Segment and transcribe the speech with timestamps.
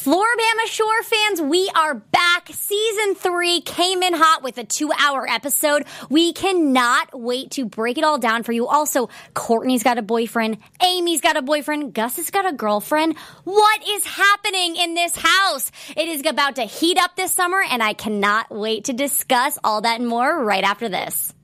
[0.00, 2.48] Floribama Shore fans, we are back.
[2.50, 5.84] Season three came in hot with a two hour episode.
[6.08, 8.66] We cannot wait to break it all down for you.
[8.66, 10.56] Also, Kortni's got a boyfriend.
[10.80, 11.92] Aimee's got a boyfriend.
[11.92, 13.18] Gus has got a girlfriend.
[13.44, 15.70] What is happening in this house?
[15.94, 19.82] It is about to heat up this summer and I cannot wait to discuss all
[19.82, 21.34] that and more right after this.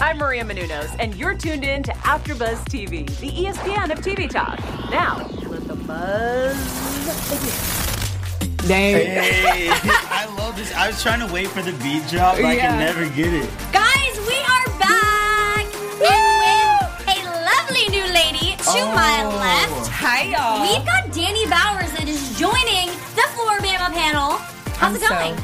[0.00, 4.58] I'm Maria Menounos, and you're tuned in to AfterBuzz TV, the ESPN of TV talk.
[4.90, 5.24] Now,
[5.86, 6.56] buzz.
[8.66, 8.94] Dang.
[8.96, 10.72] Hey, I love this.
[10.74, 13.48] I was trying to wait for the beat drop, but I can never get it.
[13.72, 15.66] Guys, we are back!
[16.00, 19.36] And with a lovely new lady to my Oh.
[19.36, 19.90] left.
[19.92, 20.62] Hi, y'all.
[20.64, 24.32] We've got Danny Bowers that is joining the Floribama panel.
[24.80, 25.36] How's I'm it going?
[25.36, 25.42] So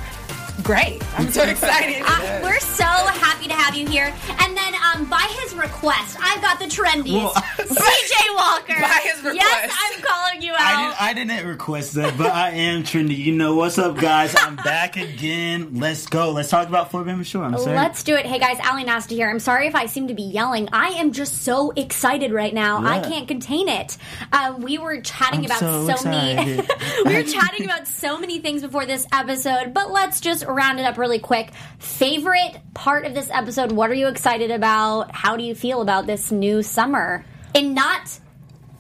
[0.70, 1.02] great.
[1.18, 2.04] I'm so excited.
[2.10, 4.12] Uh, we're so happy to have you here.
[4.40, 8.80] And then, um, by his request, I've got the trendiest Well- CJ Walker.
[8.80, 9.36] By his request.
[9.36, 9.76] Yes.
[9.78, 10.90] I'm calling you I, out.
[10.90, 13.16] did, I didn't request that, but I am trendy.
[13.16, 14.34] You know what's up, guys?
[14.36, 15.78] I'm back again.
[15.78, 16.32] Let's go.
[16.32, 17.44] Let's talk about Floribama Shore.
[17.44, 17.76] I'm sorry.
[17.76, 18.26] Let's do it.
[18.26, 19.30] Hey guys, Ali Nasty here.
[19.30, 20.68] I'm sorry if I seem to be yelling.
[20.72, 22.84] I am just so excited right now.
[22.84, 23.96] I can't contain it.
[24.32, 26.56] Uh, we were chatting I'm about so so, many.
[27.04, 30.84] we were chatting about so many things before this episode, but let's just round it
[30.84, 31.50] up really quick.
[31.78, 33.72] Favorite part of this episode?
[33.72, 35.14] What are you excited about?
[35.14, 37.24] How do you feel about this new summer?
[37.54, 38.20] And not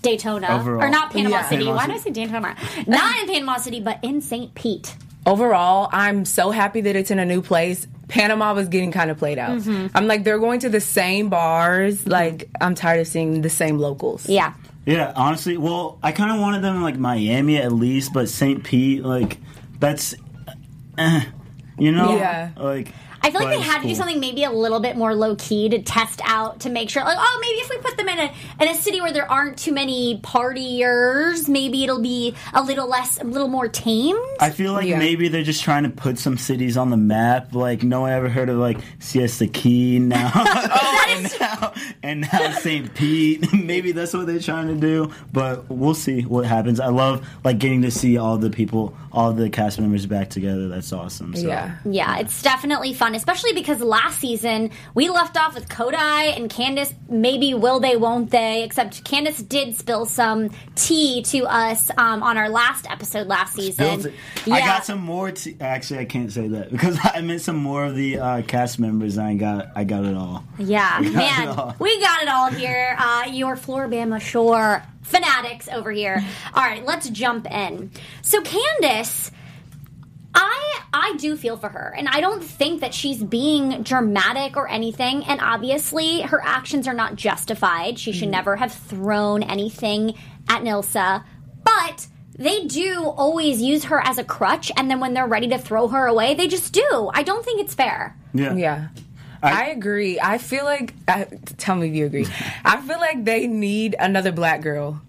[0.02, 0.82] Daytona Overall.
[0.84, 1.48] or not Panama Yeah.
[1.48, 1.64] City.
[1.64, 2.24] Panama Why did I say City.
[2.26, 2.56] Daytona?
[2.86, 4.54] Not in Panama City, but in St.
[4.54, 4.94] Pete.
[5.26, 7.86] Overall, I'm so happy that it's in a new place.
[8.08, 9.58] Panama was getting kind of played out.
[9.58, 9.96] Mm-hmm.
[9.96, 12.06] I'm like, they're going to the same bars.
[12.06, 14.28] Like, I'm tired of seeing the same locals.
[14.28, 14.54] Yeah.
[14.86, 18.64] Yeah, honestly, well, I kind of wanted them in like Miami at least, but St.
[18.64, 19.36] Pete, like,
[19.78, 20.14] that's,
[20.98, 21.24] eh,
[21.80, 22.50] you know, Yeah.
[22.56, 22.92] like.
[23.22, 25.36] I feel like they it's had to do something maybe a little bit more low
[25.36, 28.18] key to test out to make sure, like, oh, maybe if we put them in
[28.18, 32.88] a in a city where there aren't too many partiers, maybe it'll be a little
[32.88, 34.18] less, a little more tamed.
[34.40, 34.98] I feel like Yeah.
[34.98, 37.54] maybe they're just trying to put some cities on the map.
[37.54, 40.32] Like no one ever heard of like Siesta Key now,
[41.08, 41.72] and now
[42.02, 42.94] and now St.
[42.94, 43.52] Pete.
[43.64, 46.80] maybe that's what they're trying to do, but we'll see what happens.
[46.80, 50.68] I love like getting to see all the people, all the cast members back together.
[50.68, 51.34] That's awesome.
[51.34, 51.46] So.
[51.48, 51.76] Yeah.
[51.84, 56.94] Yeah, it's definitely fun, especially because last season we left off with Codi and Candace.
[57.08, 58.62] Maybe will they, won't they?
[58.62, 64.02] Except Candace did spill some tea to us um, on our last episode last season.
[64.02, 64.14] Built it.
[64.52, 65.30] I got some more.
[65.32, 68.78] T- Actually, I can't say that because I meant some more of the uh, cast
[68.78, 69.18] members.
[69.18, 70.44] I got, I got it all.
[70.58, 71.76] Yeah, got man, all.
[71.78, 72.96] we got it all here.
[72.98, 76.24] Uh, your Floribama Shore fanatics over here.
[76.54, 77.90] All right, let's jump in.
[78.22, 79.30] So, Candace,
[80.34, 84.68] I I do feel for her, and I don't think that she's being dramatic or
[84.68, 85.24] anything.
[85.24, 87.98] And obviously, her actions are not justified.
[87.98, 88.32] She should mm-hmm.
[88.32, 90.14] never have thrown anything
[90.48, 91.24] at Nilsa,
[91.64, 92.06] but.
[92.32, 95.88] They do always use her as a crutch, and then when they're ready to throw
[95.88, 97.10] her away, they just do.
[97.12, 98.16] I don't think it's fair.
[98.32, 98.54] Yeah.
[98.54, 98.88] Yeah.
[99.42, 100.20] I- I, agree.
[100.20, 101.24] I feel like, I,
[101.56, 102.26] tell me if you agree.
[102.64, 105.00] I feel like they need another black girl.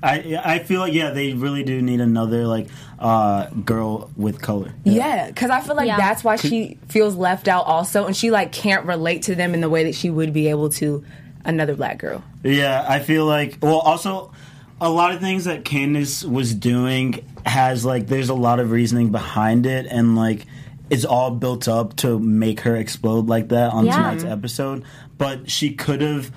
[0.00, 2.68] I I feel like yeah, they really do need another like
[3.00, 4.72] uh, girl with color.
[4.84, 5.96] Yeah, because I feel like Yeah.
[5.96, 9.60] that's why she feels left out also, and she like can't relate to them in
[9.60, 11.04] the way that she would be able to
[11.44, 12.22] another black girl.
[12.44, 14.32] Yeah, I feel like well also
[14.80, 19.10] a lot of things that Candace was doing has like there's a lot of reasoning
[19.10, 20.46] behind it and like
[20.90, 23.96] it's all built up to make her explode like that on Yeah.
[23.96, 24.84] tonight's episode.
[25.16, 26.30] But she could have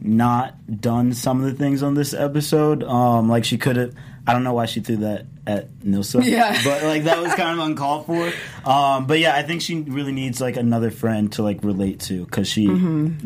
[0.00, 2.82] not done some of the things on this episode.
[2.82, 3.94] Um like she could have
[4.26, 6.24] I don't know why she threw that at Nilsa.
[6.32, 6.58] Yeah.
[6.64, 8.32] But like that was kind of uncalled for.
[8.68, 12.26] Um but yeah, I think she really needs like another friend to like relate to
[12.26, 12.66] cuz she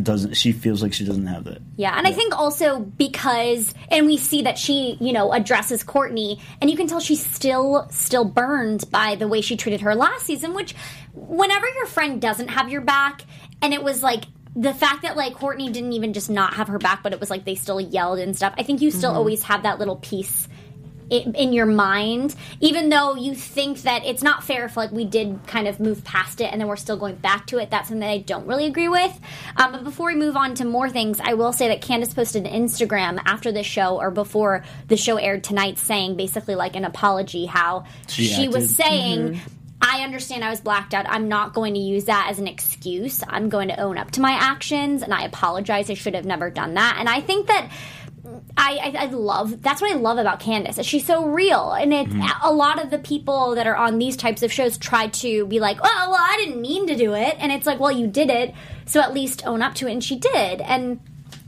[0.02, 1.58] doesn't she feels like she doesn't have that.
[1.76, 6.40] Yeah, and I think also because, and we see that she, you know, addresses Kortni,
[6.60, 10.24] and you can tell she's still still burned by the way she treated her last
[10.24, 10.54] season.
[10.54, 10.74] Which,
[11.14, 13.24] whenever your friend doesn't have your back,
[13.60, 16.78] and it was like the fact that like Kortni didn't even just not have her
[16.78, 18.54] back, but it was like they still yelled and stuff.
[18.56, 20.48] I think you still always have that little piece
[21.08, 25.04] in, in your mind, even though you think that it's not fair if like we
[25.04, 27.70] did kind of move past it and then we're still going back to it.
[27.70, 29.18] That's something that I don't really agree with.
[29.56, 32.46] Um, but before we move on to more things, I will say that Candace posted
[32.46, 36.84] an Instagram after the show or before the show aired tonight, saying basically like an
[36.84, 38.86] apology how She she, was acted.
[38.86, 39.40] saying.
[39.78, 41.04] I understand I was blacked out.
[41.06, 43.22] I'm not going to use that as an excuse.
[43.28, 45.90] I'm going to own up to my actions and I apologize.
[45.90, 46.96] I should have never done that.
[46.98, 47.70] And I think that
[48.56, 50.84] I, I, I love that's what I love about Candace.
[50.84, 52.46] She's so real, and it's mm-hmm.
[52.46, 55.60] a lot of the people that are on these types of shows try to be
[55.60, 58.30] like, "Oh, well, I didn't mean to do it," and it's like, "Well, you did
[58.30, 58.54] it,
[58.86, 61.00] so at least own up to it." And she did, and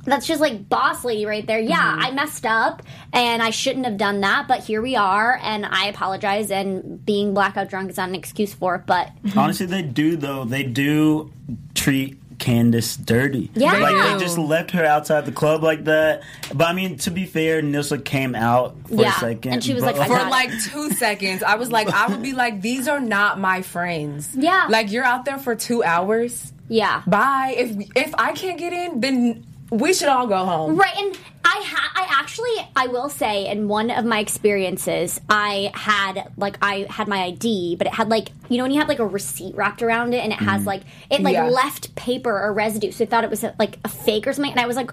[0.09, 1.61] that's just like boss lady right there.
[1.61, 2.01] Yeah, mm-hmm.
[2.03, 2.83] I messed up
[3.13, 7.35] and I shouldn't have done that, but here we are and I apologize and being
[7.35, 10.45] blackout drunk is not an excuse for it, but Honestly, they do though.
[10.45, 11.31] They do
[11.75, 13.51] treat Candace dirty.
[13.55, 13.73] Yeah.
[13.79, 16.23] like They they just left her outside the club like that.
[16.55, 19.75] But I mean, to be fair, Nilsa came out for Yeah, a second, and she
[19.75, 21.43] was but, like, for like two seconds.
[21.43, 24.31] I was like, I would be like, these are not my friends.
[24.35, 24.67] Yeah.
[24.69, 26.53] Like you're out there for two hours.
[26.69, 27.03] yeah.
[27.07, 27.55] Bye.
[27.57, 30.77] If if I can't get in, then we should all go home.
[30.77, 35.71] Right, and I ha- I actually I will say in one of my experiences I
[35.75, 38.89] had like I had my ID, but it had like you know when you have
[38.89, 40.67] like a receipt wrapped around it and it has mm.
[40.67, 41.49] like it like Yeah.
[41.49, 44.61] left paper or residue, so I thought it was like a fake or something, and
[44.61, 44.91] I was like.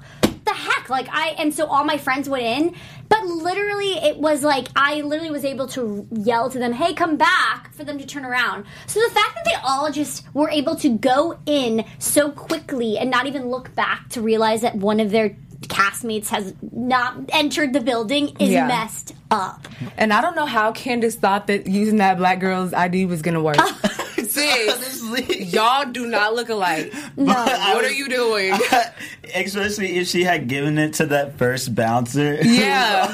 [0.85, 2.75] Heck, like I, and so all my friends went in,
[3.09, 7.17] but literally it was like I literally was able to yell to them, "Hey, come
[7.17, 8.65] back!" for them to turn around.
[8.87, 13.09] So the fact that they all just were able to go in so quickly and
[13.09, 17.81] not even look back to realize that one of their castmates has not entered the
[17.81, 18.67] building is Yeah.
[18.67, 19.67] messed up.
[19.97, 23.41] And I don't know how Candace thought that using that black girl's ID was gonna
[23.41, 23.57] work.
[24.35, 26.93] Sis, y'all do not look alike.
[27.17, 27.33] No.
[27.33, 28.53] What are you doing?
[29.35, 32.37] Especially if she had given it to that first bouncer.
[32.41, 33.07] Yeah.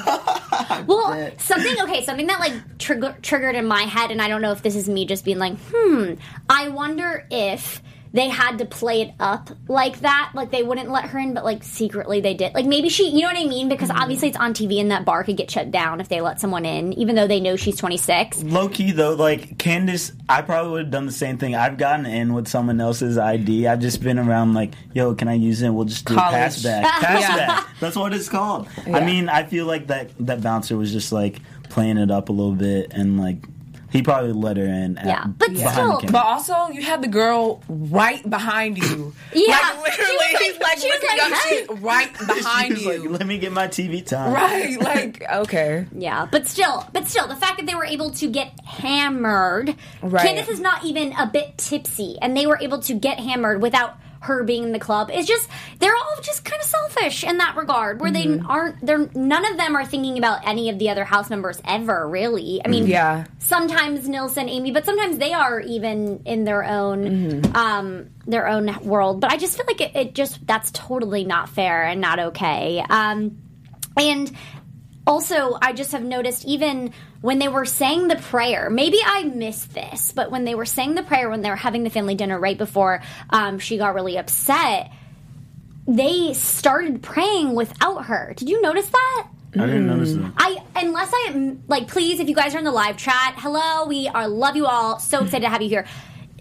[0.87, 4.51] Well, something okay, something that like trigger, triggered in my head, and I don't know
[4.51, 6.13] if this is me just being like, hmm.
[6.49, 7.81] I wonder if
[8.13, 11.45] they had to play it up like that, like they wouldn't let her in, but
[11.45, 12.53] like secretly they did.
[12.53, 13.69] Like maybe she, you know what I mean?
[13.69, 14.01] Because mm-hmm.
[14.01, 16.65] obviously it's on TV, and that bar could get shut down if they let someone
[16.65, 18.43] in, even though they know she's twenty six.
[18.43, 21.55] Low key though, like Candace, I probably would have done the same thing.
[21.55, 23.67] I've gotten in with someone else's ID.
[23.67, 25.69] I've just been around like, yo, can I use it?
[25.69, 26.33] We'll just do College.
[26.33, 26.83] a pass back.
[27.01, 27.37] Pass Yeah.
[27.37, 27.67] back.
[27.79, 28.67] That's what it's called.
[28.87, 32.31] I mean, I feel like that that bouncer was just like playing it up a
[32.33, 33.37] little bit and like
[33.91, 34.97] he probably let her in.
[34.97, 39.13] At, Yeah, but behind still- But also, you had the girl right behind you.
[39.33, 39.75] Yeah.
[39.81, 42.25] like She was literally, like- like, she was looking like, up, "Hey." she's right She
[42.25, 42.99] behind was you.
[43.09, 44.33] like, let me get my TV time.
[44.33, 45.85] right, like okay.
[45.95, 50.25] Yeah, but still, but still, the fact that they were able to get hammered, Right.
[50.25, 53.97] Candace is not even a bit tipsy, and they were able to get hammered without
[54.21, 55.09] her being in the club.
[55.11, 58.85] It's just they're all just kind of selfish in that regard, where they aren't.
[58.85, 62.07] They're none of them are thinking about any of the other house members ever.
[62.07, 63.25] Really, I mean, Yeah.
[63.39, 68.77] Sometimes Nils and Aimee, but sometimes they are even in their own um, their own
[68.83, 69.21] world.
[69.21, 72.83] But I just feel like it, it just that's totally not fair and not okay.
[72.87, 73.41] Um,
[73.97, 74.31] and
[75.07, 79.73] also, I just have noticed even when they were saying the prayer, maybe I missed
[79.73, 82.39] this, but when they were saying the prayer when they were having the family dinner
[82.39, 84.91] right before um, she got really upset,
[85.87, 88.33] they started praying without her.
[88.35, 89.27] Did you notice that?
[89.55, 90.31] I didn't notice that.
[90.37, 93.85] I unless I am like, please, if you guys are in the live chat, hello,
[93.85, 94.99] we are love you all.
[94.99, 95.85] So excited to have you here.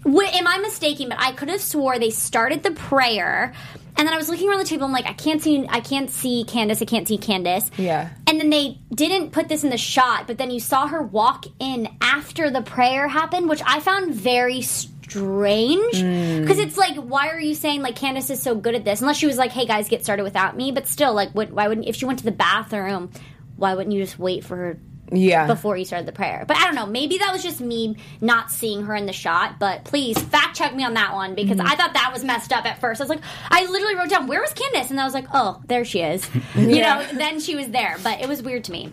[0.05, 1.09] Wh- am I mistaken?
[1.09, 3.53] But I could have swore they started the prayer,
[3.97, 4.85] and then I was looking around the table.
[4.85, 7.69] I'm like, I can't see, I can't see Candace, I can't see Candace.
[7.77, 8.09] Yeah.
[8.27, 11.45] And then they didn't put this in the shot, but then you saw her walk
[11.59, 16.41] in after the prayer happened, which I found very strange mm.
[16.41, 19.01] because it's like, why are you saying like Candace is so good at this?
[19.01, 20.71] Unless she was like, hey guys, get started without me.
[20.71, 23.11] But still, like, what, why wouldn't if she went to the bathroom?
[23.57, 24.79] Why wouldn't you just wait for her
[25.11, 25.47] Yeah.
[25.47, 26.45] before you started the prayer.
[26.47, 26.85] But I don't know.
[26.85, 29.59] Maybe that was just me not seeing her in the shot.
[29.59, 32.65] But please fact check me on that one because I thought that was messed up
[32.65, 33.01] at first.
[33.01, 35.61] I was like, I literally wrote down where was Candace, and I was like, oh,
[35.67, 36.27] there she is.
[36.55, 37.97] You know, then she was there.
[38.03, 38.91] But it was weird to me.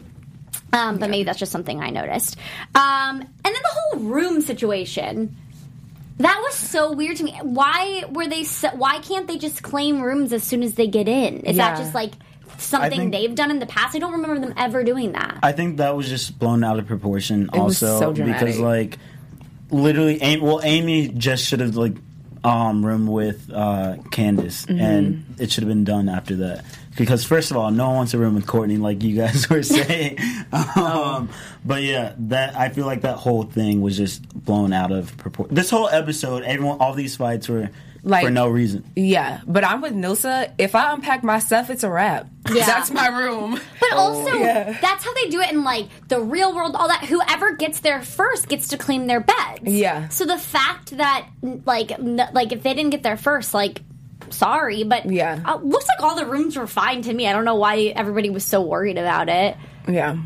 [0.72, 2.36] Um, but maybe that's just something I noticed.
[2.74, 5.36] Um, and then the whole room situation.
[6.18, 7.38] That was so weird to me.
[7.42, 8.42] Why were they?
[8.42, 11.42] So, why can't they just claim rooms as soon as they get in?
[11.42, 12.12] Is that just like
[12.58, 13.94] something think- they've done in the past?
[13.96, 15.38] I don't remember them ever doing that.
[15.42, 17.48] I think that was just blown out of proportion.
[17.52, 18.98] was also, so because like
[19.70, 21.94] literally, Aimee, well, Aimee just should have like
[22.44, 24.80] um room with uh Candace, Mm-hmm.
[24.80, 26.64] and it should have been done after that.
[26.96, 29.62] Because first of all, no one wants a room with Kortni, like you guys were
[29.62, 30.18] saying.
[30.52, 31.28] um,
[31.64, 35.54] but yeah, that I feel like that whole thing was just blown out of proportion.
[35.54, 37.70] This whole episode, everyone, all these fights were
[38.02, 38.84] Like- for no reason.
[38.96, 40.52] Yeah, but I'm with Nilsa.
[40.58, 42.26] If I unpack my stuff, it's a wrap.
[42.50, 42.64] Yeah.
[42.64, 43.60] That's my room.
[43.78, 44.78] But also, yeah.
[44.80, 46.74] that's how they do it in like the real world.
[46.76, 49.64] All that whoever gets there first gets to claim their beds.
[49.64, 50.08] Yeah.
[50.08, 53.82] So the fact that like n- like if they didn't get there first, like
[54.30, 55.40] sorry, but Yeah.
[55.44, 57.26] uh, looks like all the rooms were fine to me.
[57.28, 59.54] I don't know why everybody was so worried about it.
[59.86, 60.16] Yeah.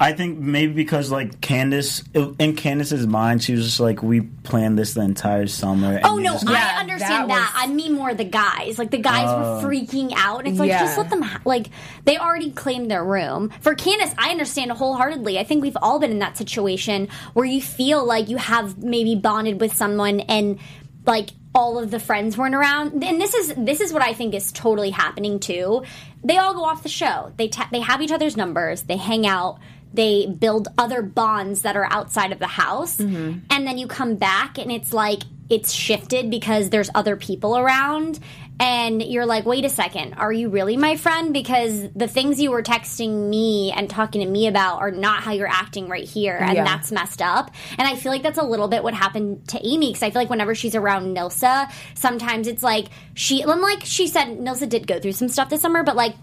[0.00, 4.78] I think maybe because like Candace, in Candace's mind, she was just like, "We planned
[4.78, 7.52] this the entire summer." and Oh no, just- I Yeah, understand that that.
[7.54, 8.78] was- I mean more the guys.
[8.78, 10.46] Like the guys were uh, freaking out.
[10.46, 10.80] It's like Yeah.
[10.80, 11.22] just let them.
[11.22, 11.68] Ha- like
[12.04, 13.50] they already claimed their room.
[13.60, 15.38] For Candace, I understand wholeheartedly.
[15.38, 19.14] I think we've all been in that situation where you feel like you have maybe
[19.14, 20.58] bonded with someone and.
[21.06, 24.34] like all of the friends weren't around and this is this is what i think
[24.34, 25.82] is totally happening too
[26.22, 29.26] they all go off the show they ta- they have each other's numbers they hang
[29.26, 29.58] out
[29.94, 32.96] they build other bonds that are outside of the house.
[32.98, 33.38] Mm-hmm.
[33.50, 38.18] And then you come back and it's like it's shifted because there's other people around.
[38.60, 41.32] And you're like wait a second are you really my friend?
[41.32, 45.30] Because the things you were texting me and talking to me about are not how
[45.30, 46.36] you're acting right here.
[46.36, 46.64] And Yeah.
[46.64, 47.52] that's messed up.
[47.78, 50.20] And i feel like that's a little bit what happened to amy because i feel
[50.22, 54.86] like whenever she's around nilsa sometimes it's like she and like she said nilsa did
[54.88, 56.14] go through some stuff this summer but like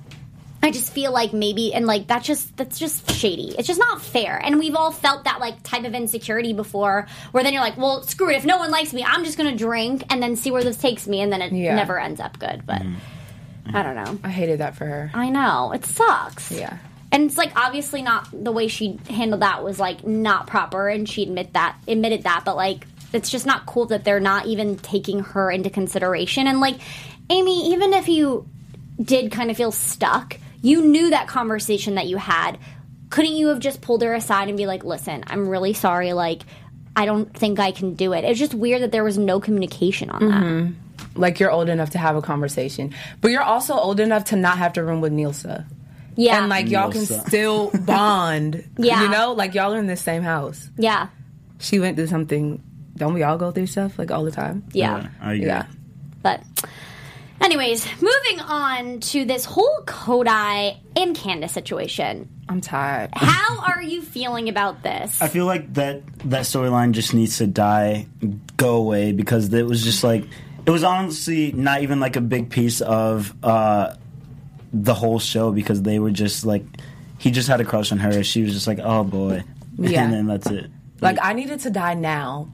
[0.66, 3.54] I just feel like maybe and like that's just that's just shady.
[3.56, 4.36] It's just not fair.
[4.44, 8.02] And we've all felt that like type of insecurity before where then you're like, well,
[8.02, 8.36] screw it.
[8.36, 10.78] If no one likes me, I'm just going to drink and then see where this
[10.78, 11.76] takes me and then it Yeah.
[11.76, 12.66] never ends up good.
[12.66, 13.76] But mm-hmm.
[13.76, 14.18] I don't know.
[14.24, 15.12] I hated that for her.
[15.14, 15.72] I know.
[15.72, 16.52] It sucks.
[16.52, 16.78] Yeah.
[17.12, 21.08] And it's like obviously not the way she handled that was like not proper and
[21.08, 24.78] she admit that admitted that, but like it's just not cool that they're not even
[24.78, 26.48] taking her into consideration.
[26.48, 26.78] And like
[27.30, 28.48] Aimee, even if you
[29.00, 32.58] did kind of feel stuck, you knew that conversation that you had.
[33.10, 36.14] Couldn't you have just pulled her aside and be like, "Listen, I'm really sorry.
[36.14, 36.42] Like,
[36.96, 40.10] I don't think I can do it." It's just weird that there was no communication
[40.10, 40.44] on that.
[40.44, 41.22] Mm-hmm.
[41.22, 44.58] Like you're old enough to have a conversation, but you're also old enough to not
[44.58, 45.66] have to room with Nilsa.
[46.18, 48.68] Yeah, And like y'all can still bond.
[48.78, 49.04] Yeah.
[49.04, 50.70] You know, like y'all are in the same house.
[50.78, 51.08] yeah,
[51.60, 52.62] She went through something.
[52.98, 54.64] Don't we all go through stuff like all the time?
[54.72, 55.10] yeah.
[55.22, 55.46] I agree.
[55.48, 55.66] Yeah.
[56.24, 56.42] But,
[57.42, 62.30] anyways, moving on to this whole Codi and Candace situation.
[62.48, 63.10] I'm tired.
[63.14, 65.22] How are you feeling about this?
[65.22, 68.08] I feel like that that storyline just needs to die,
[68.58, 70.26] go away because it was just like
[70.66, 73.96] it was honestly not even like a big piece of uh,
[74.74, 76.64] the whole show because they were just like
[77.18, 78.24] he just had a crush on her.
[78.24, 79.44] She was just like, oh boy,
[79.78, 80.04] Yeah.
[80.06, 80.70] and then that's it.
[81.02, 82.52] Like I needed to die now.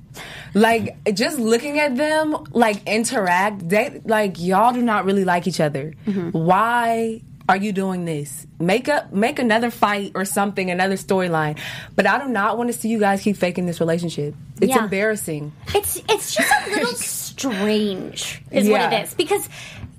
[0.54, 5.60] Like just looking at them like interact, they like y'all do not really like each
[5.60, 5.94] other.
[6.08, 6.32] Mm-hmm.
[6.38, 8.46] Why are you doing this?
[8.60, 11.60] Make up make another fight or something, another storyline.
[11.96, 14.36] But I do not want to see you guys keep faking this relationship.
[14.60, 14.84] It's Yeah.
[14.84, 15.52] embarrassing.
[15.74, 19.14] It's it's just a little strange, is what it is.
[19.14, 19.48] Because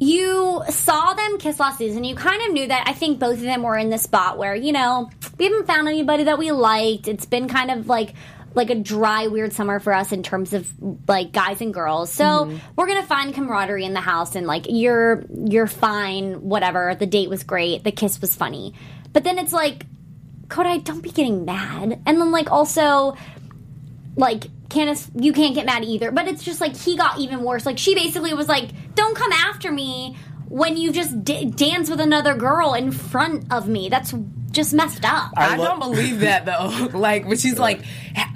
[0.03, 2.03] you saw them kiss last season.
[2.05, 2.85] You kind of knew that.
[2.89, 5.87] I think both of them were in the spot where you know we haven't found
[5.89, 7.07] anybody that we liked.
[7.09, 8.15] It's been kind of like
[8.55, 10.71] like a dry, weird summer for us in terms of
[11.09, 12.13] like guys and girls.
[12.13, 12.57] So Mm-hmm.
[12.77, 16.35] we're gonna find camaraderie in the house, and like you're you're fine.
[16.43, 16.95] Whatever.
[16.95, 17.85] The date was great.
[17.85, 18.75] The kiss was funny.
[19.13, 19.87] But then it's like,
[20.49, 22.03] Codi, don't be getting mad.
[22.07, 23.17] And then like also
[24.17, 26.11] like Candace, you can't get mad either.
[26.11, 27.67] But it's just like he got even worse.
[27.67, 30.17] Like she basically was like, "Don't come after me
[30.49, 34.15] when you just d- dance with another girl in front of me." That's
[34.51, 35.33] just messed up.
[35.37, 36.91] I, lo- don't believe that though.
[36.99, 37.83] like, but she's like,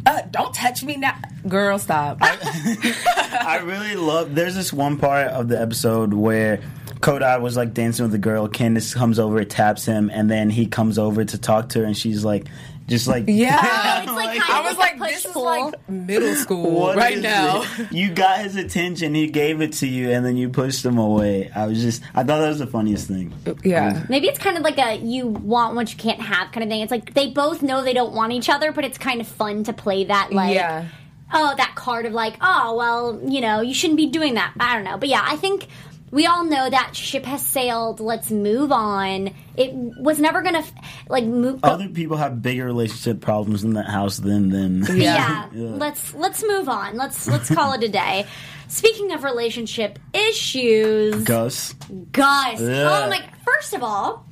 [0.06, 1.18] uh, "Don't touch me now,
[1.48, 1.78] girl.
[1.78, 4.34] Stop." I really love.
[4.34, 6.60] There's this one part of the episode where
[7.00, 8.48] Codi was like dancing with the girl.
[8.48, 11.96] Candace comes over, taps him, and then he comes over to talk to her, and
[11.96, 12.46] she's like,
[12.86, 15.44] just like, yeah, it's like Like, I was like, like, a this is push-pull.
[15.44, 17.62] like middle school What right is now.
[17.78, 17.90] it?
[17.92, 19.14] You got his attention.
[19.14, 21.50] He gave it to you, and then you pushed him away.
[21.54, 23.32] I was just, I thought that was the funniest thing.
[23.46, 24.04] Uh, yeah.
[24.08, 26.80] Maybe it's kind of like a you want what you can't have kind of thing.
[26.80, 29.64] It's like they both know they don't want each other, but it's kind of fun
[29.64, 30.86] to play that like Yeah.
[31.32, 34.52] oh that card of like oh well you know you shouldn't be doing that.
[34.60, 35.66] I don't know, but yeah, I think
[36.10, 38.00] we all know that ship has sailed.
[38.00, 39.30] Let's move on.
[39.56, 40.72] It was never gonna f-
[41.08, 41.60] like move.
[41.62, 44.84] Other people have bigger relationship problems in that house than them.
[44.96, 45.48] yeah.
[45.52, 45.70] Yeah.
[45.76, 46.96] let's let's move on.
[46.96, 48.26] Let's let's call it a day.
[48.68, 51.72] Speaking of relationship issues, Gus.
[52.12, 52.60] Gus.
[52.60, 53.06] Yeah.
[53.06, 53.28] Oh my!
[53.44, 54.26] First of all,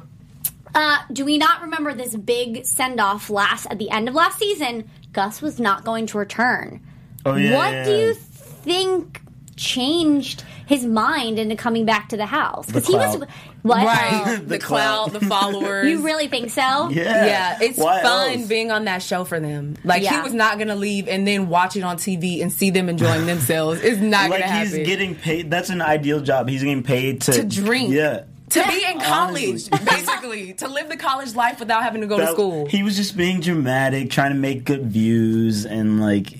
[0.74, 4.38] uh, do we not remember this big send off last at the end of last
[4.38, 4.90] season?
[5.12, 6.80] Gus was not going to return.
[7.24, 7.56] Oh yeah.
[7.56, 9.20] what yeah, do you think
[9.56, 12.66] changed his mind into coming back to the house?
[12.66, 13.28] Because he was clout.
[13.62, 13.84] what?
[13.86, 14.38] Right.
[14.40, 15.10] The the clout.
[15.10, 15.88] clout, the followers.
[15.90, 16.88] You really think so?
[16.90, 17.26] Yeah.
[17.26, 18.48] Yeah, it's Why fun else?
[18.48, 19.76] being on that show for them.
[19.84, 22.88] Like he was not gonna leave and then watch it on TV and see them
[22.88, 23.80] enjoying themselves.
[23.82, 24.84] It's not Like gonna he's happen.
[24.86, 25.50] getting paid.
[25.50, 26.48] That's an ideal job.
[26.48, 27.90] He's getting paid to To drink.
[27.92, 28.24] Yeah.
[28.50, 29.78] to be in college, Honestly.
[29.84, 32.66] basically, to live the college life without having to go to school.
[32.66, 36.34] He was just being dramatic, trying to make good views and like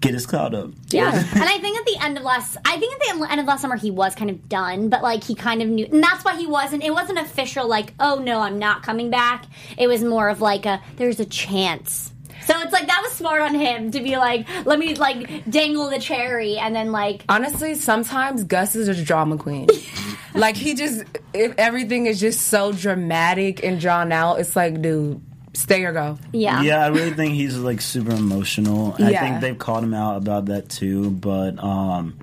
[0.00, 0.70] get his cloud up.
[0.88, 1.12] Yeah.
[1.14, 3.62] and I think at the end of last, I think at the end of last
[3.62, 6.36] summer he was kind of done, but like he kind of knew, and that's why
[6.36, 6.82] he wasn't.
[6.82, 9.44] It wasn't official, like, oh no, I'm not coming back.
[9.76, 12.12] It was more of like a, there's a chance.
[12.46, 15.90] So it's like that was smart on him to be like, let me like dangle
[15.90, 19.68] the cherry, and then like, Honestly, sometimes Gus is a drama queen.
[20.34, 21.04] like he just,
[21.34, 25.20] if everything is just so dramatic and drawn out, it's like, dude,
[25.52, 26.18] stay or go.
[26.32, 28.94] yeah, Yeah, I really think he's like super emotional.
[28.94, 31.10] And I think they've called him out about that too.
[31.10, 32.18] But um,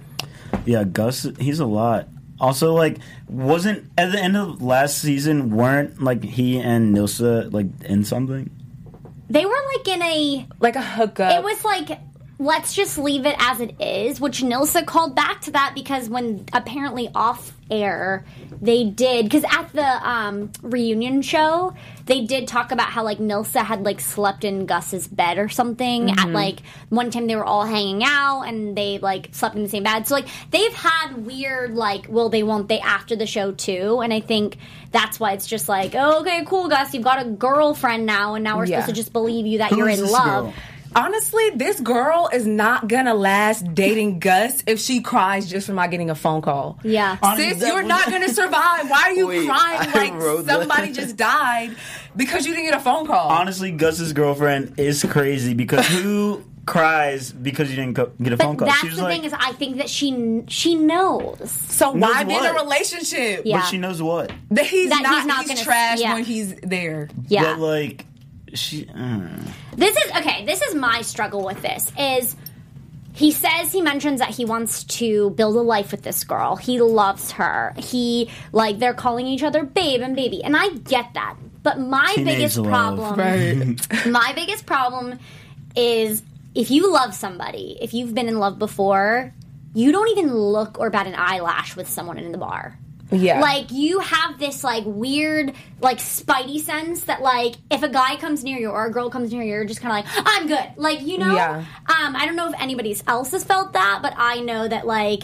[0.66, 2.08] Yeah, Gus, he's a lot.
[2.40, 7.68] Also, like, wasn't at the end of last season, weren't like he and Nilsa like
[7.84, 8.52] in something?
[9.30, 10.48] They were like in a.
[10.60, 11.34] Like a hookup.
[11.34, 12.00] It was like.
[12.40, 16.46] Let's just leave it as it is, which Nilsa called back to that because when
[16.54, 18.24] apparently off air
[18.62, 21.76] they did because at the um, reunion show
[22.06, 26.10] they did talk about how like Nilsa had like slept in Gus's bed or something
[26.12, 29.70] at like one time they were all hanging out and they like slept in the
[29.70, 33.52] same bed so like they've had weird like will they won't they after the show
[33.52, 34.58] too and I think
[34.92, 38.46] that's why it's just like oh, okay cool Gus you've got a girlfriend now and
[38.46, 38.80] now we're Yeah.
[38.80, 40.54] supposed to just believe you that Who you're in love girl?
[40.96, 45.92] Honestly, this girl is not gonna last dating Gus if she cries just from not
[45.92, 46.80] getting a phone call.
[46.84, 48.90] yeah Honestly, Sis, you're not gonna survive.
[48.90, 50.60] Why are you Wait, crying I like wrote that.
[50.60, 51.76] somebody just died
[52.16, 53.30] because you didn't get a phone call?
[53.30, 58.58] Honestly, Gus's girlfriend is crazy because who cries because you didn't go, get a phone
[58.58, 58.68] call?
[58.68, 62.24] that's she was the like, thing is I think that she she knows so why
[62.24, 63.42] Knows be in a relationship?
[63.46, 63.60] Yeah.
[63.60, 64.32] but she knows what.
[64.52, 65.16] That he's That not.
[65.18, 66.14] he's not he's gonna- trash yeah.
[66.16, 67.08] when he's there.
[67.28, 68.06] yeah But like,
[68.54, 68.88] she.
[68.90, 69.28] Uh,
[69.76, 70.46] This is okay.
[70.46, 71.92] This is my struggle with this.
[72.00, 72.36] Is
[73.14, 76.56] he says he mentions that he wants to build a life with this girl.
[76.56, 77.74] He loves her.
[77.78, 81.36] He like they're calling each other babe and baby, and I get that.
[81.64, 82.68] But my Teenage biggest love.
[82.98, 84.06] problem, Right.
[84.08, 85.20] my biggest problem
[85.76, 86.24] is
[86.56, 89.34] if you love somebody, if you've been in love before,
[89.74, 92.78] you don't even look or bat an eyelash with someone in the bar.
[93.12, 93.40] Yeah.
[93.40, 98.44] Like you have this like weird like spidey sense that like if a guy comes
[98.44, 100.72] near you or a girl comes near you, you're just kind of like I'm good.
[100.76, 101.34] Like you know.
[101.34, 101.60] Yeah.
[101.88, 105.24] Um, I don't know if anybody else has felt that, but I know that like.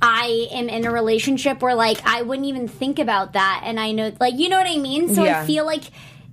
[0.00, 3.90] I am in a relationship where like I wouldn't even think about that and I
[3.90, 5.12] know like you know what I mean?
[5.12, 5.82] So I feel like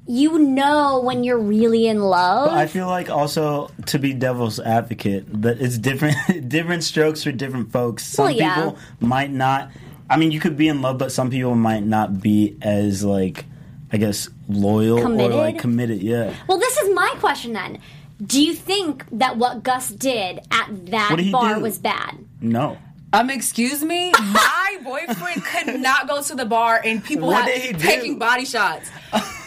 [0.07, 2.51] you know when you're really in love.
[2.51, 6.15] I feel like also to be devil's advocate that it's different
[6.47, 8.03] different strokes for different folks.
[8.05, 8.55] Some Well, yeah.
[8.55, 9.71] people might not.
[10.09, 13.45] I mean, you could be in love, but some people might not be as like,
[13.91, 15.31] I guess, loyal Committed?
[15.31, 16.01] or like committed.
[16.03, 16.33] Yeah.
[16.47, 17.79] Well, this is my question then.
[18.25, 21.61] Do you think that what Gus did at that did bar do?
[21.61, 22.17] was bad?
[22.39, 22.77] No.
[23.13, 27.61] Um, excuse me, my boyfriend could not go to the bar and people What have-
[27.61, 28.89] did taking body shots.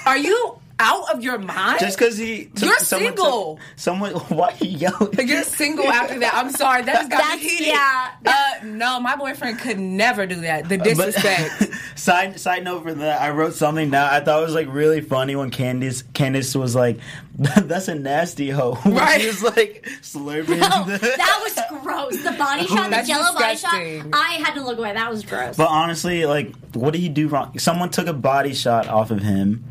[0.06, 1.80] Are you out of your mind?
[1.80, 2.46] Just because he.
[2.46, 3.60] took- You're someone took- single.
[3.76, 4.12] someone.
[4.36, 5.28] Why he yelling?
[5.28, 6.34] You're single after that.
[6.34, 7.66] I'm sorry, that just got That's- me heated.
[7.68, 8.10] yeah.
[8.24, 10.68] Uh, no, my boyfriend could never do that.
[10.68, 11.68] The But- disrespect.
[11.98, 14.10] side side note for that, I wrote something down.
[14.12, 16.98] I thought it was like really funny when Candace Candace was like,
[17.38, 19.20] "That's a nasty hoe." When Right.
[19.20, 20.46] She was like slurping.
[20.60, 22.22] The- that was gross.
[22.22, 23.74] The body shot, the That's jello body shot.
[23.74, 24.92] I had to look away.
[24.92, 25.56] That was gross.
[25.56, 27.58] But honestly, like, what did he do wrong?
[27.58, 29.64] Someone took a body shot off of him.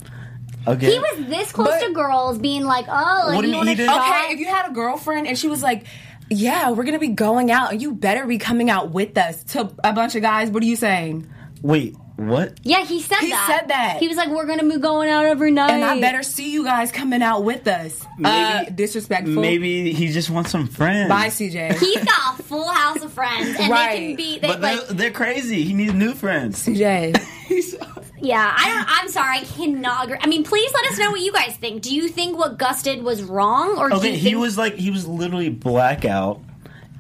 [0.68, 0.92] Okay.
[0.92, 3.70] he was this close But- to girls being like, "Oh, like What you you want
[3.70, 5.86] to he okay, if you had a girlfriend and she was like,
[6.30, 9.72] "Yeah, we're gonna be going out, and you better be coming out with us." To
[9.84, 11.28] a bunch of guys, what are you saying?
[11.62, 12.60] Wait, what?
[12.64, 13.48] yeah, he said He that.
[13.62, 13.98] said that.
[14.00, 16.64] He was like, "We're gonna be going out every night." And I better see you
[16.66, 18.00] guys coming out with us.
[18.24, 19.42] uh, Maybe- disrespectful.
[19.42, 21.10] Maybe he just wants some friends.
[21.10, 21.74] Bye, CJ.
[21.80, 24.18] He's got a full house of friends, and they can Right.
[24.18, 24.38] be.
[24.40, 25.64] They, But they're, like, they're crazy.
[25.64, 26.64] He needs new friends.
[26.64, 27.16] CJ.
[28.20, 28.86] yeah, I don't.
[28.88, 30.18] I'm sorry, I cannot agree.
[30.22, 31.82] I mean, please let us know what you guys think.
[31.82, 34.76] Do you think what Gus did was wrong, or do Okay, you he was like
[34.76, 36.42] he was literally blackout,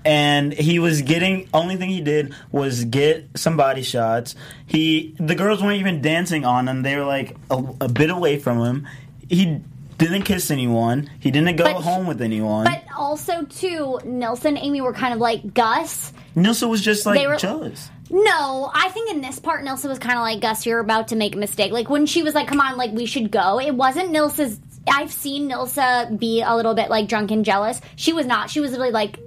[0.05, 1.49] and he was getting.
[1.53, 4.35] Only thing he did was get some body shots.
[4.65, 6.81] He the girls weren't even dancing on him.
[6.83, 8.87] They were like a, a bit away from him.
[9.29, 9.59] He
[9.97, 11.09] didn't kiss anyone.
[11.19, 12.65] He didn't go But- home with anyone.
[12.65, 16.13] But also, too, Nilsa and Aimee were kind of like Gus.
[16.35, 17.89] Nilsa was just like They were- jealous.
[18.09, 20.65] No, I think in this part, Nilsa was kind of like Gus.
[20.65, 21.71] You're about to make a mistake.
[21.71, 24.59] Like when she was like, "Come on, like we should go." It wasn't Nilsa's.
[24.89, 27.81] I've seen Nilsa be a little bit like drunk and jealous.
[27.95, 28.49] She was not.
[28.49, 29.19] She was really like,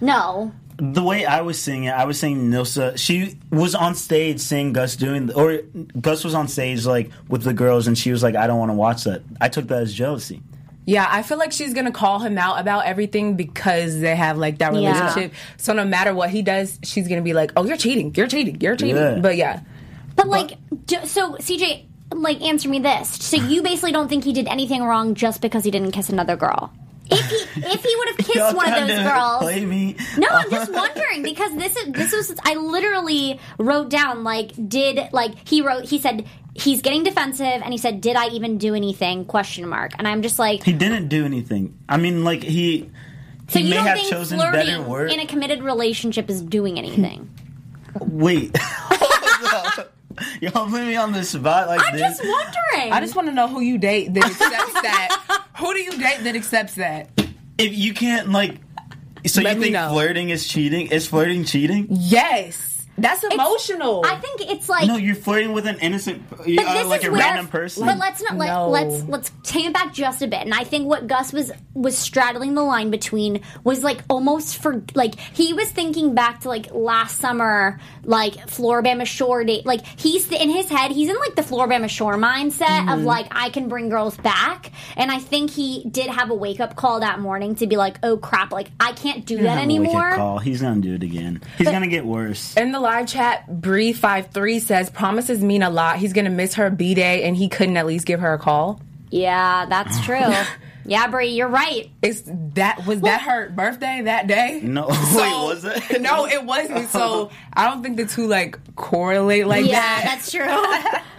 [0.00, 2.98] "No." The way I was seeing it, I was seeing Nilsa.
[2.98, 5.60] She was on stage seeing Gus doing, or
[6.00, 8.70] Gus was on stage like with the girls, and she was like, "I don't want
[8.70, 10.42] to watch that." I took that as jealousy.
[10.86, 14.58] Yeah, I feel like she's gonna call him out about everything because they have like
[14.58, 14.92] that Yeah.
[14.92, 15.34] relationship.
[15.56, 18.60] So no matter what he does, she's gonna be like, "Oh, you're cheating, you're cheating,
[18.60, 19.18] you're cheating." Yeah.
[19.20, 19.60] But yeah,
[20.14, 20.52] But like,
[20.86, 23.08] ju- so CJ, like, answer me this.
[23.10, 26.36] So you basically don't think he did anything wrong just because he didn't kiss another
[26.36, 26.70] girl?
[27.10, 29.96] If he if he would have kissed one of those girls, Play me.
[30.18, 35.00] No, I'm just wondering because this is this was I literally wrote down like did
[35.12, 36.26] like he wrote he said
[36.60, 40.22] he's getting defensive and he said did I even do anything question mark and I'm
[40.22, 41.78] just like He didn't do anything.
[41.88, 42.90] I mean, like he
[43.48, 45.12] so he you may don't have think chosen flirting better words.
[45.12, 47.30] in a committed relationship is doing anything?
[48.00, 49.92] Wait, Hold up.
[50.40, 52.02] y'all put me on the spot like I'm this.
[52.18, 52.92] just wondering.
[52.92, 55.42] I just want to know who you date that accepts that.
[55.58, 57.08] Who do you date that accepts that?
[57.56, 58.56] if you can't like,
[59.26, 59.88] So let you think know.
[59.90, 60.88] flirting is cheating?
[60.88, 61.86] Is flirting cheating?
[61.88, 64.02] Yes, that's emotional.
[64.04, 67.20] I think it's like No, you're flirting with an innocent, But uh, like a where-
[67.20, 67.86] random person.
[67.86, 68.68] But let's not let, No.
[68.70, 70.40] let's let's tame it back just a bit.
[70.42, 74.82] And I think what Gus was was straddling the line between was like almost for
[74.94, 79.66] like he was thinking back to like last summer, like Floribama Shore date.
[79.66, 82.88] Like he's in his head, he's in like the Floribama Shore mindset Mm-hmm.
[82.88, 84.70] of like I can bring girls back.
[84.96, 87.98] And I think he did have a wake up call that morning to be like,
[88.02, 90.14] oh crap, like I can't do that Have a anymore.
[90.14, 90.38] Call.
[90.38, 91.42] He's gonna do it again.
[91.58, 92.56] He's gonna get worse.
[92.56, 95.96] In the live chat, Bree53 says promises mean a lot.
[95.98, 98.80] He's gonna miss her B day and he couldn't at least give her a call.
[99.10, 100.20] Yeah, that's true.
[100.84, 101.90] yeah, Brie, you're right.
[102.02, 102.22] It's
[102.54, 104.60] that was that her birthday that day?
[104.62, 106.00] No, So- wait, was it?
[106.00, 106.88] No, it wasn't.
[106.90, 110.02] So I don't think the two like correlate like yeah, that.
[110.04, 110.46] that's true.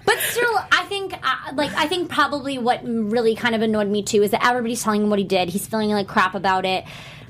[0.06, 4.04] but still, I think, uh, like, I think probably what really kind of annoyed me
[4.04, 5.50] too is that everybody's telling him what he did.
[5.50, 6.86] He's feeling like crap about it.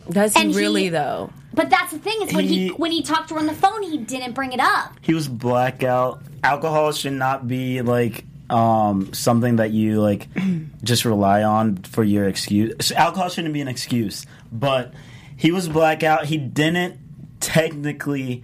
[0.10, 1.32] Does he and he- really though?
[1.58, 3.54] But that's the thing is when he, He- when he talked to her on the
[3.54, 4.94] phone, he didn't bring it up.
[5.02, 6.22] He was blackout.
[6.44, 10.28] Alcohol should not be like um something that you like
[10.84, 12.92] just rely on for your excuse.
[12.94, 14.26] Alcohol shouldn't be an excuse.
[14.54, 14.94] But
[15.36, 16.26] he was blackout.
[16.26, 16.98] He didn't
[17.42, 18.44] technically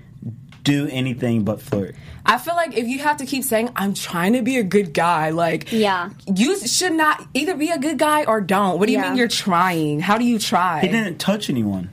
[0.63, 1.95] do anything but flirt.
[2.26, 4.93] I feel like if you have to keep saying I'm trying to be a good
[4.93, 6.10] guy, like Yeah.
[6.34, 8.80] you should not either be a good guy or don't.
[8.80, 9.10] What do you Yeah.
[9.10, 9.99] mean you're trying?
[9.99, 10.80] How do you try?
[10.82, 11.89] He didn't touch anyone.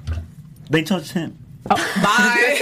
[0.71, 1.37] They touched him.
[1.71, 1.75] Oh.
[2.03, 2.61] Bye.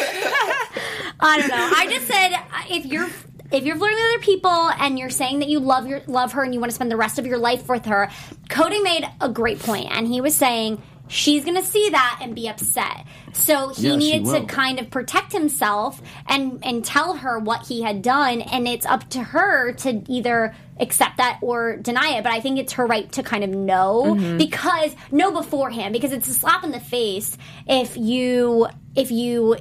[1.20, 1.70] I don't know.
[1.76, 2.36] I just said
[2.70, 3.08] if you're
[3.50, 6.42] if you're flirting with other people and you're saying that you love your love her
[6.42, 8.08] and you want to spend the rest of your life with her,
[8.48, 12.34] Codi made a great point, and he was saying she's going to see that and
[12.34, 13.04] be upset.
[13.32, 17.82] So he Yeah, needed to kind of protect himself and and tell her what he
[17.82, 22.22] had done, and it's up to her to either accept that or deny it.
[22.22, 24.38] But I think it's her right to kind of know mm-hmm.
[24.38, 27.36] because know beforehand because it's a slap in the face
[27.66, 29.56] if you if you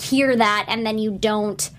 [0.00, 1.70] hear that and then you don't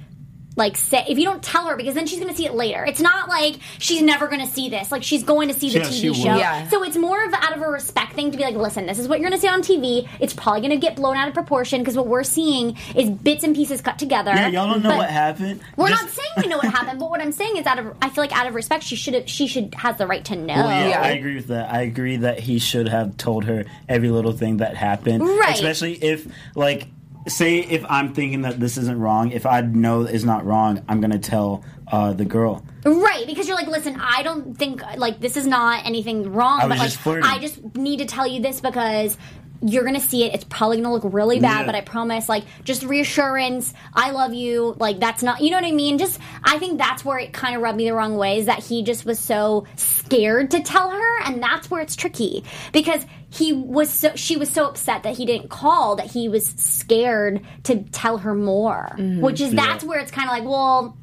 [0.58, 2.84] like say if you don't tell her because then she's going to see it later.
[2.84, 4.92] It's not like she's never going to see this.
[4.92, 6.36] Like she's going to see the Yeah, TV show.
[6.36, 6.68] Yeah.
[6.68, 9.08] So it's more of out of a respect thing to be like, listen, this is
[9.08, 10.10] what you're going to see on TV.
[10.20, 13.44] It's probably going to get blown out of proportion because what we're seeing is bits
[13.44, 14.32] and pieces cut together.
[14.32, 15.62] Yeah, y'all don't know But what happened.
[15.78, 17.96] We're Just- not saying we know what happened, but what I'm saying is out of
[18.02, 20.36] I feel like out of respect, she should have she should has the right to
[20.36, 20.56] know.
[20.56, 21.02] Well, yeah, Yeah.
[21.02, 21.72] I agree with that.
[21.72, 25.24] I agree that he should have told her every little thing that happened.
[25.24, 25.54] Right.
[25.54, 26.88] Especially if, like,
[27.28, 31.02] say if I'm thinking that this isn't wrong, if I know it's not wrong, I'm
[31.02, 32.66] gonna tell uh, the girl.
[32.86, 36.68] Right, because you're like, listen, I don't think like this is not anything wrong, I
[36.68, 37.06] but like just.
[37.06, 39.18] I just need to tell you this because
[39.62, 40.34] you're gonna see it.
[40.34, 41.66] It's probably gonna look really bad, Yeah.
[41.66, 43.74] but I promise, like, just reassurance.
[43.94, 44.76] I love you.
[44.80, 45.98] Like that's not, you know what I mean?
[45.98, 48.64] Just I think that's where it kind of rubbed me the wrong way is that
[48.64, 53.52] he just was so scared to tell her, and that's where it's tricky because he
[53.54, 57.84] was so she was so upset that he didn't call that he was scared to
[57.92, 59.22] tell her more, mm-hmm.
[59.22, 60.98] which is that's where it's kind of like, well.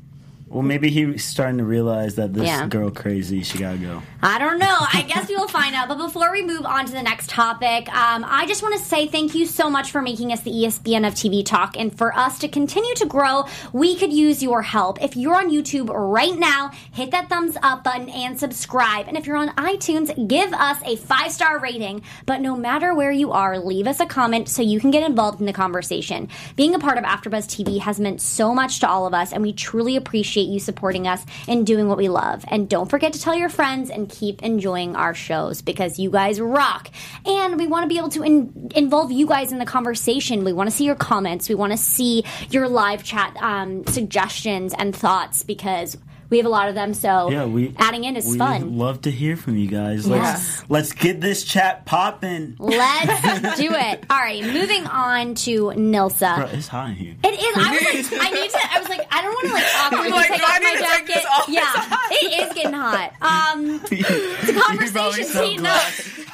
[0.54, 2.68] Well, maybe he's starting to realize that this Yeah.
[2.68, 3.42] girl crazy.
[3.42, 4.02] She gotta go.
[4.22, 4.76] I don't know.
[4.92, 5.88] I guess we will find out.
[5.88, 9.08] But before we move on to the next topic, um, I just want to say
[9.08, 11.76] thank you so much for making us the ESPN of TV Talk.
[11.76, 15.02] And for us to continue to grow, we could use your help.
[15.02, 19.08] If you're on YouTube right now, hit that thumbs up button and subscribe.
[19.08, 22.02] And if you're on iTunes, give us a five star rating.
[22.26, 25.40] But no matter where you are, leave us a comment so you can get involved
[25.40, 26.28] in the conversation.
[26.54, 29.42] Being a part of AfterBuzz TV has meant so much to all of us, and
[29.42, 32.44] we truly appreciate you supporting us and doing what we love.
[32.48, 36.40] And don't forget to tell your friends and keep enjoying our shows because you guys
[36.40, 36.90] rock.
[37.26, 40.44] And we want to be able to in- involve you guys in the conversation.
[40.44, 41.48] We want to see your comments.
[41.48, 45.96] We want to see your live chat um, suggestions and thoughts because
[46.34, 46.94] we have a lot of them.
[46.94, 48.76] So Yeah, we adding in is we fun.
[48.76, 50.04] Love to hear from you guys.
[50.04, 50.64] Let's Yes.
[50.68, 52.56] let's get this chat popping.
[52.58, 54.04] Let's do it.
[54.10, 56.34] All right, moving on to Nilsa.
[56.36, 57.14] Bro, it's hot in here.
[57.22, 57.56] It is.
[57.56, 58.58] I was like, I need to.
[58.74, 60.84] I was like, I don't want to like awkwardly like, take off my need to
[60.84, 61.24] take jacket.
[61.48, 63.12] Yeah, it is getting hot.
[63.24, 65.80] Um, the You're conversation's so heating up.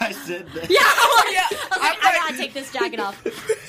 [0.01, 0.71] I said that.
[0.71, 3.23] Yeah, I Yeah, I, was like, I gotta take this jacket off.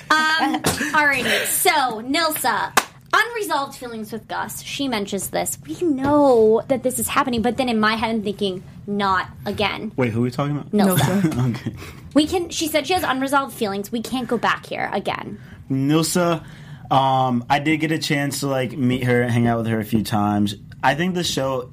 [0.09, 0.61] Um,
[0.93, 1.45] alrighty.
[1.45, 2.71] So Nilsa,
[3.13, 4.61] unresolved feelings with Gus.
[4.61, 5.57] She mentions this.
[5.67, 9.91] We know that this is happening, but then in my head, I'm thinking, not again.
[9.95, 10.71] Wait, who are we talking about?
[10.71, 11.49] Nilsa.
[11.55, 11.75] okay.
[12.13, 12.49] We can.
[12.49, 13.91] She said she has unresolved feelings.
[13.91, 15.39] We can't go back here again.
[15.69, 16.43] Nilsa,
[16.89, 19.85] um, I did get a chance to like meet her, hang out with her a
[19.85, 20.55] few times.
[20.83, 21.71] I think the show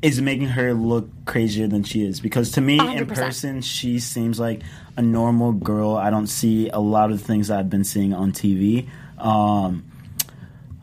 [0.00, 3.14] is making her look crazier than she is because to me, in 100%.
[3.14, 4.62] person, she seems like
[4.96, 5.96] a normal girl.
[5.96, 8.88] I don't see a lot of the things I've been seeing on TV.
[9.18, 9.84] Um,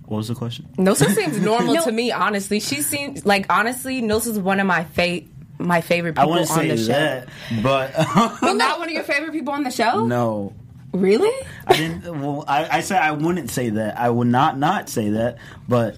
[0.08, 0.68] what was the question?
[0.78, 1.84] Nilsa seems normal No.
[1.86, 2.60] to me, honestly.
[2.60, 5.22] She seems like honestly, Nilsa's one of my fa-
[5.58, 6.88] my favorite I people wouldn't on say the show.
[6.88, 7.30] that,
[7.64, 7.94] but
[8.42, 10.06] Well, not one of your favorite people on the show?
[10.06, 10.54] no.
[10.94, 11.32] Really?
[11.68, 12.22] I didn't.
[12.22, 14.00] Well, I, I said I wouldn't say that.
[14.00, 15.38] I would not not say that.
[15.68, 15.98] But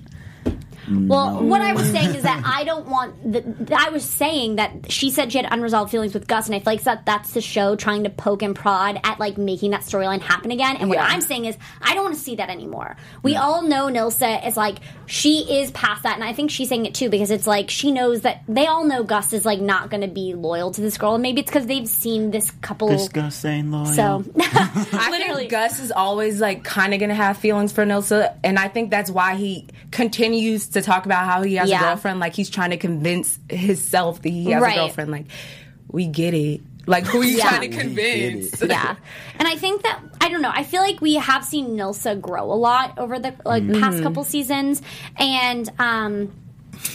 [0.90, 1.48] Well, no.
[1.48, 1.92] what I was mm.
[1.92, 3.32] saying is that I don't want.
[3.32, 6.60] The, I was saying that she said she had unresolved feelings with Gus, and I
[6.60, 9.82] feel like that that's the show trying to poke and prod at like making that
[9.82, 10.78] storyline happen again.
[10.78, 11.06] And what Yeah.
[11.06, 12.96] I'm saying is, I don't want to see that anymore.
[13.22, 16.86] We all know Nilsa is like she is past that, and I think she's saying
[16.86, 19.90] it too because it's like she knows that they all know Gus is like not
[19.90, 22.88] going to be loyal to this girl, and maybe it's because they've seen this couple.
[22.88, 23.86] this Gus ain't loyal.
[23.86, 24.24] so
[25.12, 28.68] literally, think Gus is always like kind of gonna have feelings for Nilsa, and I
[28.68, 31.80] think that's why he continues to talk about how he has Yeah.
[31.80, 32.20] a girlfriend.
[32.20, 34.74] Like he's trying to convince himself that he has Right.
[34.78, 35.12] a girlfriend.
[35.12, 35.26] Like
[35.92, 36.62] we get it.
[36.86, 37.50] Like who are you Yeah.
[37.50, 38.62] trying to convince?
[38.62, 38.96] yeah
[39.40, 42.46] and i think that i don't know i feel like we have seen nilsa grow
[42.52, 43.82] a lot over the like Mm-hmm.
[43.82, 44.82] past couple seasons
[45.18, 46.32] and um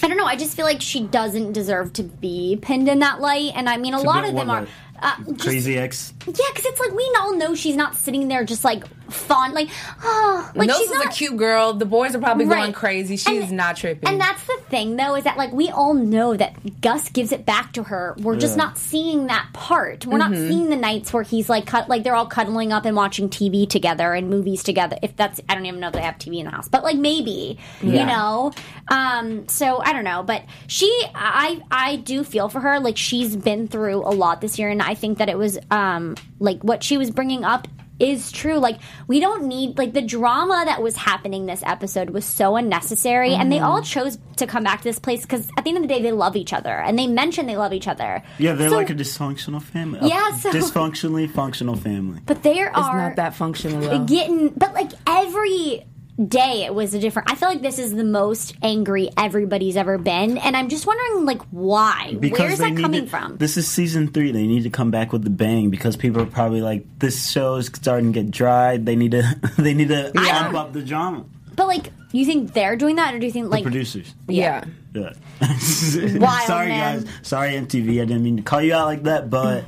[0.01, 0.27] I don't know.
[0.27, 3.79] I just feel like she doesn't deserve to be pinned in that light, and I
[3.79, 4.61] mean, a To lot be of them what, are.
[4.61, 4.71] like,
[5.03, 6.15] Uh, just, Crazy ex.
[6.27, 9.69] yeah, because it's like we all know she's not sitting there just like fun, like
[10.03, 11.73] oh, like Nilsa's she's not a cute girl.
[11.75, 13.17] The boys are probably going crazy.
[13.17, 14.09] She's And- not tripping.
[14.09, 17.45] And that's the thing, though, is that like we all know that Gus gives it
[17.47, 18.15] back to her.
[18.21, 18.65] We're just Yeah.
[18.65, 20.07] not seeing that part.
[20.07, 20.33] We're Mm-hmm.
[20.33, 23.29] not seeing the nights where he's like, cut, like they're all cuddling up and watching
[23.29, 24.97] TV together and movies together.
[25.03, 26.97] If that's, I don't even know if they have TV in the house, but like
[26.97, 28.53] maybe, you know.
[28.89, 32.81] Um, so I don't know, but she, I, I do feel for her.
[32.81, 36.17] Like she's been through a lot this year, and I think that it was, um,
[36.41, 37.69] like what she was bringing up
[38.03, 38.59] is true.
[38.59, 43.35] Like we don't need like the drama that was happening this episode was so unnecessary,
[43.35, 43.65] and they mm-hmm.
[43.65, 46.03] all chose to come back to this place because at the end of the day,
[46.03, 48.23] they love each other, and they mention they love each other.
[48.39, 50.09] Yeah, they're So- like a dysfunctional family.
[50.09, 52.21] Yeah, so- dysfunctionally functional family.
[52.27, 53.81] But there it's are not that functional.
[53.81, 54.05] though.
[54.05, 55.85] getting, but like every
[56.19, 57.31] day it was a different.
[57.31, 61.25] I feel like this is the most angry everybody's ever been, and I'm just wondering
[61.25, 62.15] like why?
[62.19, 63.37] Where's that coming to- from?
[63.39, 64.31] This is season three.
[64.33, 67.57] They need to come back with the bang because people are probably like, this show
[67.57, 68.77] is starting to get dry.
[68.77, 69.23] They need to.
[69.59, 70.47] They need to Yeah.
[70.47, 71.25] amp up the drama.
[71.57, 74.15] but like, you think they're doing that, or do you think like Producers.
[74.29, 74.65] yeah.
[74.95, 75.13] Yeah.
[75.41, 77.03] Wild, Sorry, man.
[77.05, 77.13] guys.
[77.23, 78.03] Sorry, MTV.
[78.03, 79.65] I didn't mean to call you out like that, but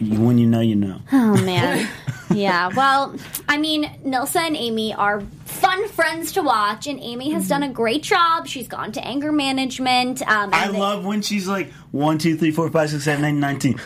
[0.00, 1.00] when you know, you know.
[1.12, 1.88] Oh man.
[2.30, 2.68] yeah.
[2.74, 3.14] Well,
[3.48, 5.22] I mean, Nilsa and Aimee are
[5.56, 8.46] fun friends to watch, and Aimee has done a great job.
[8.46, 10.22] She's gone to anger management.
[10.22, 13.80] Um, I love when she's like one, two, three, four, five, six, seven, eight, nineteen.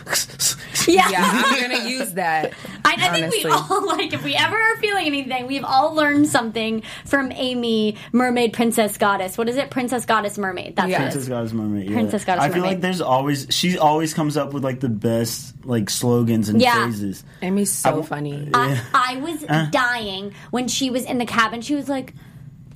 [0.87, 1.09] Yeah.
[1.09, 2.53] Yeah, I'm gonna use that.
[2.83, 6.27] I, I think we all like if we ever are feeling anything, we've all learned
[6.27, 9.37] something from Aimee, Mermaid, Princess, Goddess.
[9.37, 9.69] What is it?
[9.69, 10.75] Princess, Goddess, Mermaid.
[10.75, 10.97] That's Yeah.
[10.97, 11.11] it.
[11.11, 11.85] Princess Goddess Mermaid.
[11.87, 11.93] Yeah.
[11.93, 12.71] Princess Goddess I feel Mermaid.
[12.73, 16.83] like there's always she always comes up with like the best like slogans and Yeah.
[16.83, 17.23] phrases.
[17.43, 18.49] Aimee's so w- funny.
[18.53, 21.61] I, I was dying when she was in the cabin.
[21.61, 22.13] She was like,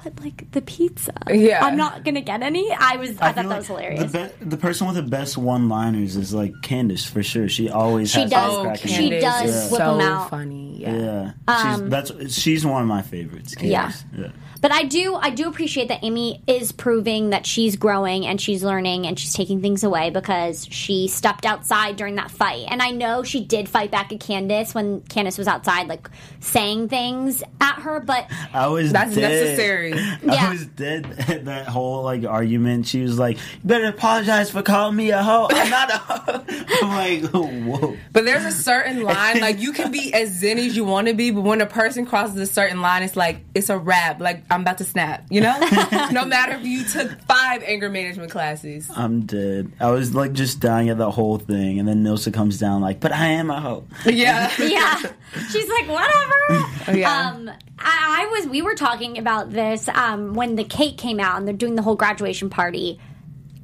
[0.05, 1.65] "But like the pizza, Yeah.
[1.65, 4.11] I'm not gonna get any." I was, I, thought that like was hilarious.
[4.11, 7.49] The, be- the person with the best one-liners is like Candace for sure.
[7.49, 8.51] She always She has does.
[8.55, 10.29] those oh, She does is whip so 'em out.
[10.29, 10.77] funny.
[10.79, 10.95] Yeah.
[10.95, 13.55] Yeah, Um, she's that's she's one of my favorites.
[13.55, 14.05] Candace.
[14.15, 14.27] Yeah.
[14.61, 18.63] But I do, I do appreciate that Aimee is proving that she's growing and she's
[18.63, 22.65] learning and she's taking things away because she stepped outside during that fight.
[22.69, 26.89] And I know she did fight back at Candace when Candace was outside, like saying
[26.89, 27.99] things at her.
[27.99, 29.29] But I was That's dead.
[29.31, 29.93] necessary.
[30.25, 30.47] Yeah.
[30.47, 32.87] I was dead at that whole like argument.
[32.87, 35.47] She was like, "You better apologize for calling me a hoe.
[35.51, 36.45] I'm not a hoe."
[36.81, 36.89] I'm
[37.21, 40.83] like, "Whoa." But there's a certain line, like you can be as zen as you
[40.83, 43.77] want to be, but when a person crosses a certain line, it's like it's a
[43.77, 44.19] wrap.
[44.19, 45.57] Like I'm about to snap, you know.
[46.11, 48.89] no matter if you took five anger management classes.
[48.95, 49.71] I'm dead.
[49.79, 52.99] I was like just dying at the whole thing, and then Nilsa comes down like,
[52.99, 55.01] "But I am a hoe." Yeah, yeah,
[55.49, 56.97] she's like, whatever.
[56.97, 57.31] Yeah.
[57.31, 61.37] Um, I, I was, we were talking about this um, when the cake came out
[61.37, 62.99] and they're doing the whole graduation party.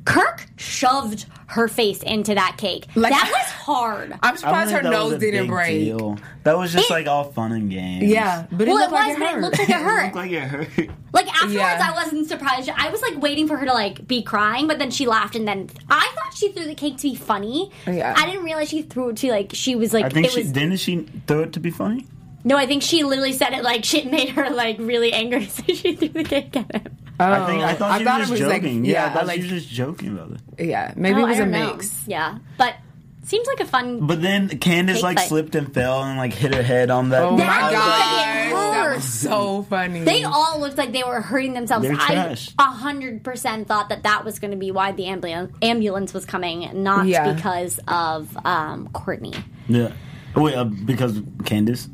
[0.06, 2.88] Kirk shoved her face into that cake.
[2.96, 4.18] Like- that was hard.
[4.24, 5.80] I'm surprised her think that was nose didn't big break.
[5.80, 6.18] deal.
[6.44, 8.06] That was just It- like all fun and games.
[8.06, 9.42] Yeah, but it well, looked it like was, it but it hurt.
[9.42, 10.04] looked like it it hurt.
[10.04, 10.44] looked like it
[10.88, 10.90] hurt.
[11.14, 11.92] Like afterwards, Yeah.
[11.92, 12.70] I wasn't surprised.
[12.76, 15.48] I was like waiting for her to like be crying, but then she laughed, and
[15.48, 17.70] then I thought she threw the cake to be funny.
[17.86, 18.14] Yeah.
[18.18, 20.42] I didn't realize she threw it to like she was like I think it she
[20.44, 20.52] was.
[20.52, 22.08] didn't she throw it to be funny.
[22.44, 25.64] No, I think she literally said it like shit made her like really angry, so
[25.64, 26.98] she threw the cake at him.
[27.20, 28.82] I think I thought she was just Oh, it was joking.
[28.84, 30.66] Like, yeah, yeah, I thought like she was just joking about it.
[30.66, 31.74] yeah, maybe Oh, it was I a don't know.
[31.76, 32.08] mix.
[32.08, 32.76] Yeah, but
[33.24, 34.08] seems like a fun.
[34.08, 35.28] But then Candace Cake like fight.
[35.28, 37.22] slipped and fell and like hit her head on that.
[37.22, 40.00] Oh That my god, like it that was so funny.
[40.00, 41.86] They all looked like they were hurting themselves.
[41.86, 42.50] They're I trash.
[42.58, 46.26] a hundred percent thought that that was going to be why the ambulance ambulance was
[46.26, 47.34] coming, not Yeah.
[47.34, 49.40] because of um, Kortni.
[49.68, 49.92] Yeah.
[50.36, 51.88] Wait, uh, because Candace?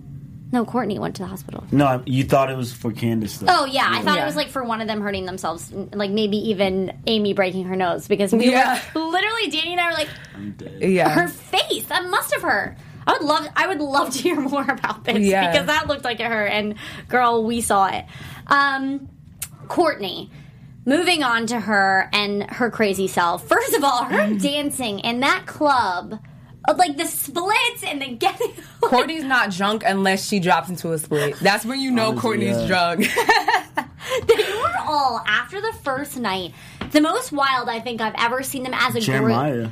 [0.51, 1.65] No, Kortni went to the hospital.
[1.71, 3.47] No, you thought it was for Candace though.
[3.49, 6.37] Oh yeah, I thought it was like for one of them hurting themselves, like maybe
[6.49, 8.81] even Aimee breaking her nose because we Yeah.
[8.95, 10.81] were literally Danny and I were like, I'm dead.
[10.81, 12.77] yeah, her face that must have hurt.
[13.05, 15.51] I would love I would love to hear more about this Yeah.
[15.51, 16.75] because that looked like it hurt and
[17.09, 18.05] girl, we saw it.
[18.47, 19.09] Um
[19.67, 20.29] Kortni.
[20.85, 23.45] Moving on to her and her crazy self.
[23.45, 24.41] First of all, her Mm.
[24.41, 26.19] dancing in that club,
[26.75, 28.51] like the splits and the getting.
[28.81, 31.37] Kortni's not drunk unless she drops into a split.
[31.39, 32.67] That's when you know Honestly, Kortni's yeah.
[32.67, 33.07] drunk.
[34.27, 36.53] they were all after the first night.
[36.91, 39.03] The most wild I think I've ever seen them as a group.
[39.05, 39.69] Jeremiah.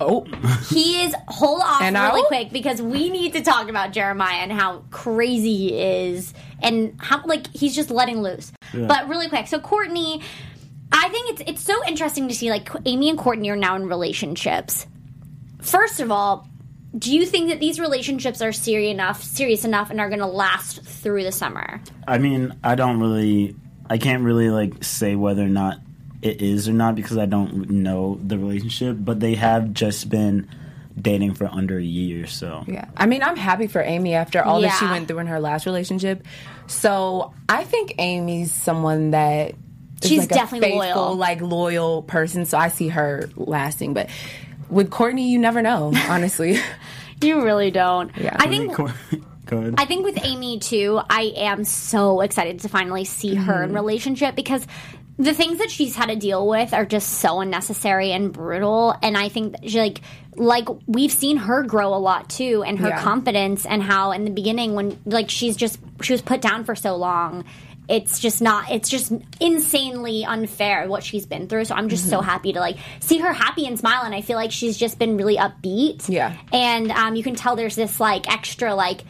[0.00, 0.24] oh,
[0.70, 2.28] He is hold off And really now?
[2.28, 7.24] quick because we need to talk about Jeremiah and how crazy he is and how
[7.26, 8.52] like he's just letting loose.
[8.72, 10.22] But really quick, so Kortni,
[10.92, 13.86] I think it's it's so interesting to see like Aimee and Kortni are now in
[13.86, 14.86] relationships.
[15.62, 16.48] First of all,
[16.98, 20.26] do you think that these relationships are serious enough, serious enough, and are going to
[20.26, 21.80] last through the summer?
[22.06, 23.56] I mean, I don't really,
[23.88, 25.78] I can't really like say whether or not
[26.20, 28.96] it is or not because I don't know the relationship.
[29.00, 30.48] But they have just been
[31.00, 32.84] dating for under a year, so yeah.
[32.96, 35.64] I mean, I'm happy for Aimee after all that she went through in her last
[35.64, 36.26] relationship.
[36.66, 39.54] So I think Aimee's someone that
[40.02, 41.14] She's like a definitely faithful, loyal.
[41.16, 42.44] like loyal person.
[42.44, 43.94] So I see her lasting.
[43.94, 44.10] But
[44.72, 45.92] with Kortni, you never know.
[46.08, 46.58] Honestly,
[47.22, 48.10] You really don't.
[48.16, 48.36] Yeah.
[48.38, 48.74] I think
[49.46, 49.74] Go ahead.
[49.78, 53.64] I think with Aimee too, I am so excited to finally see her Mm-hmm.
[53.70, 54.66] in relationship because
[55.18, 58.94] the things that she's had to deal with are just so unnecessary and brutal.
[59.02, 60.00] And I think that she, like
[60.36, 63.02] like we've seen her grow a lot too, and her Yeah.
[63.02, 66.74] confidence and how in the beginning when like she's just she was put down for
[66.74, 67.44] so long.
[67.92, 68.70] It's just not.
[68.70, 71.66] It's just insanely unfair what she's been through.
[71.66, 72.10] So I'm just Mm-hmm.
[72.10, 74.98] so happy to like see her happy and smile, and I feel like she's just
[74.98, 76.08] been really upbeat.
[76.08, 76.34] Yeah.
[76.52, 79.02] and um, you can tell there's this like extra like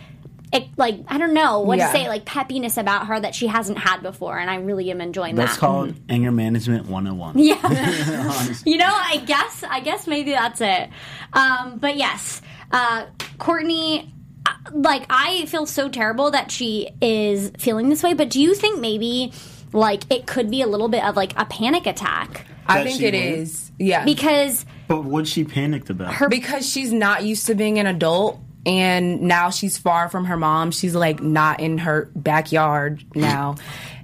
[0.52, 1.86] it, like I don't know what Yeah.
[1.86, 5.00] to say, like peppiness about her that she hasn't had before, and I really am
[5.00, 5.60] enjoying That's that.
[5.60, 7.38] That's called anger management 101.
[7.38, 7.54] yeah,
[8.66, 10.90] you know, I guess I guess maybe that's it.
[11.32, 13.06] Um, but yes, uh,
[13.38, 14.10] Kortni.
[14.46, 18.54] Uh, Like I feel so terrible that she is feeling this way, but do you
[18.54, 19.32] think maybe
[19.72, 23.06] like it could be a little bit of like a panic attack I think she
[23.06, 23.38] it would?
[23.40, 23.70] is.
[23.78, 26.14] Yeah, because But what she panicked about?
[26.14, 30.36] her because she's not used to being an adult and now she's far from her
[30.36, 33.54] mom she's like not in her backyard now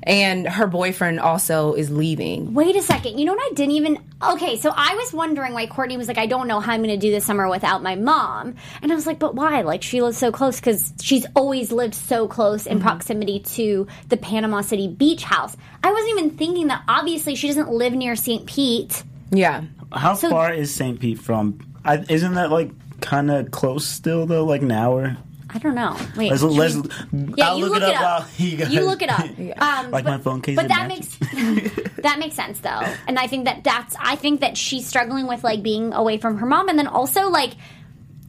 [0.02, 3.18] and her boyfriend also is leaving Wait a second.
[3.18, 3.98] You know what I didn't even.
[4.22, 6.98] Okay, so I was wondering why Kortni was like, I don't know how I'm going
[6.98, 8.56] to do this summer without my mom.
[8.82, 9.60] And I was like, but why?
[9.60, 12.86] Like, she lives so close because she's always lived so close in mm-hmm.
[12.86, 15.56] proximity to the Panama City beach house.
[15.84, 18.46] I wasn't even thinking that obviously she doesn't live near St.
[18.46, 19.02] Pete.
[19.30, 20.98] yeah How So- far is St.
[20.98, 21.60] Pete from?
[21.84, 24.44] I, isn't that like kind of close still though?
[24.44, 25.16] Like an hour?
[25.50, 25.96] I don't know.
[26.14, 26.30] Wait.
[26.30, 26.74] Let's, let's,
[27.10, 28.02] we- yeah, I'll you look, it up.
[28.02, 28.70] while you guys.
[28.74, 29.20] You look it up.
[29.58, 31.16] Um, Like but, my phone case But that matches.
[31.32, 35.26] makes that makes sense though, and I think that that's I think that she's struggling
[35.26, 37.52] with like being away from her mom, and then also like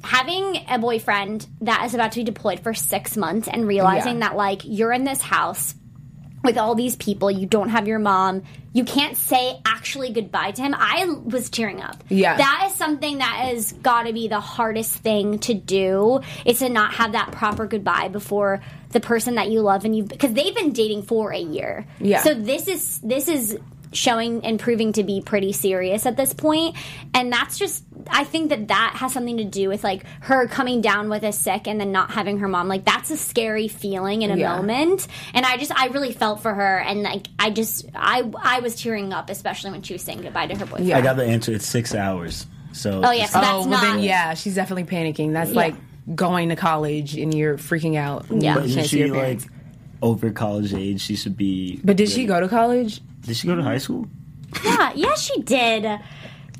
[0.03, 4.29] having a boyfriend that is about to be deployed for six months and realizing Yeah.
[4.29, 5.75] that like you're in this house
[6.43, 10.61] with all these people, you don't have your mom, you can't say actually goodbye to
[10.61, 10.75] him.
[10.77, 12.03] I was tearing up.
[12.07, 12.37] Yeah.
[12.37, 16.69] That is something that has got to be the hardest thing to do is to
[16.69, 20.55] not have that proper goodbye before the person that you love and you because they've
[20.55, 21.85] been dating for a year.
[21.99, 22.21] Yeah.
[22.21, 23.59] So this is this is
[23.91, 26.75] showing and proving to be pretty serious at this point
[27.13, 30.79] and that's just i think that that has something to do with like her coming
[30.79, 34.21] down with a sick and then not having her mom like that's a scary feeling
[34.21, 34.55] in a Yeah.
[34.57, 38.59] moment and i just i really felt for her and like i just i i
[38.59, 40.97] was tearing up especially when she was saying goodbye to her boyfriend Yeah.
[40.97, 41.51] I got the answer.
[41.51, 42.45] It's six hours.
[42.71, 45.55] So Oh, yeah, so that's oh well then not- yeah she's definitely panicking that's Yeah.
[45.57, 45.75] like
[46.15, 48.53] going to college and you're freaking out Yeah.
[48.55, 49.41] But You isn't she like
[50.01, 51.01] over college age?
[51.01, 51.79] She should be.
[51.83, 54.07] but did she go to college Did she go to high school?
[54.65, 55.83] Yeah, yeah, she did.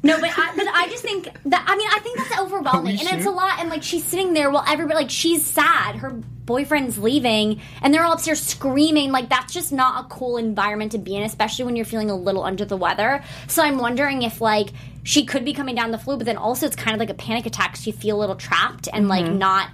[0.04, 3.04] No, but I, but I just think that I mean I think that's overwhelming, Are
[3.04, 3.60] we and it's a lot.
[3.60, 8.04] And like she's sitting there while everybody like she's sad, her boyfriend's leaving, and they're
[8.04, 9.12] all upstairs screaming.
[9.12, 12.16] Like that's just not a cool environment to be in, especially when you're feeling a
[12.16, 13.24] little under the weather.
[13.48, 14.70] So I'm wondering if like
[15.02, 17.16] she could be coming down the flu, but then also it's kind of like a
[17.16, 17.78] panic attack.
[17.78, 19.70] So you feel a little trapped and like not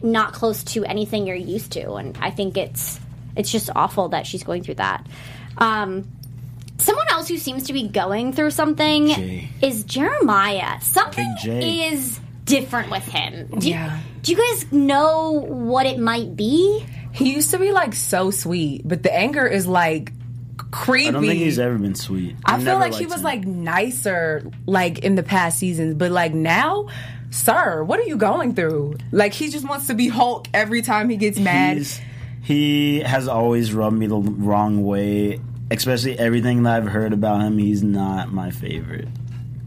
[0.00, 3.00] not close to anything you're used to, and I think it's
[3.36, 5.06] it's just awful that she's going through that.
[5.58, 6.06] Um,
[6.86, 9.48] Someone else who seems to be going through something Jay.
[9.60, 10.80] is Jeremiah.
[10.80, 13.48] Something Big is different with him.
[13.58, 13.98] Do, Yeah.
[14.22, 16.84] do you guys know what it might be?
[17.12, 20.12] he used to be like so sweet but the anger is like
[20.70, 22.36] creepy I don't think he's ever been sweet.
[22.44, 23.22] I I've feel like he was him.
[23.22, 26.88] like nicer like in the past seasons, but like now,
[27.30, 28.98] sir, what are you going through?
[29.12, 31.78] Like he just wants to be Hulk every time he gets mad.
[31.78, 32.00] He's,
[32.42, 35.40] he has always rubbed me the wrong way.
[35.70, 39.08] Especially everything that I've heard about him, he's not my favorite.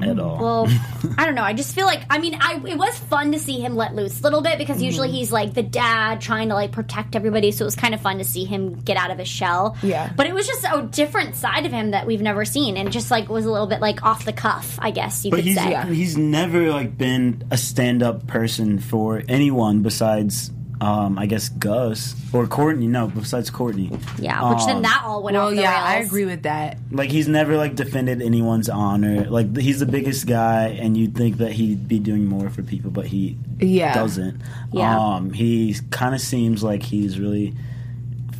[0.01, 0.39] at all.
[0.39, 0.67] Well,
[1.17, 1.43] I don't know.
[1.43, 4.19] I just feel like I mean, I it was fun to see him let loose
[4.19, 5.17] a little bit because usually mm-hmm.
[5.17, 7.51] he's like the dad trying to like protect everybody.
[7.51, 9.77] So it was kind of fun to see him get out of his shell.
[9.83, 10.11] Yeah.
[10.15, 13.11] But it was just a different side of him that we've never seen, and just
[13.11, 15.57] like was a little bit like off the cuff, I guess you But could he's
[15.57, 15.71] say.
[15.71, 15.85] Yeah.
[15.85, 20.51] he's never like been a stand up person for anyone besides
[20.81, 22.87] um, I guess Gus or Kortni.
[22.87, 23.89] No, besides Kortni.
[24.17, 26.03] Yeah, which then Um, that all went Well, off the yeah, rails.
[26.03, 26.77] I agree with that.
[26.91, 29.25] Like he's never like defended anyone's honor.
[29.29, 32.91] Like he's the biggest guy, and you'd think that he'd be doing more for people,
[32.91, 33.93] but he Yeah.
[33.93, 34.39] doesn't.
[34.71, 34.97] Yeah.
[34.97, 37.53] Um, he kind of seems like he's really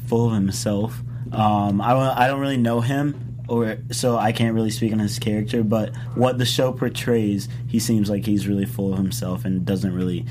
[0.08, 1.02] full of himself.
[1.32, 3.16] Um, I don't- I don't really know him.
[3.48, 7.80] Or so I can't really speak on his character, but what the show portrays, he
[7.80, 10.24] seems like he's really full of himself and doesn't really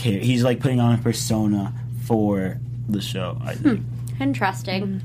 [0.00, 0.18] care.
[0.18, 1.72] He's like putting on a persona
[2.06, 3.38] for the show.
[3.44, 3.84] I think.
[4.20, 5.00] Interesting.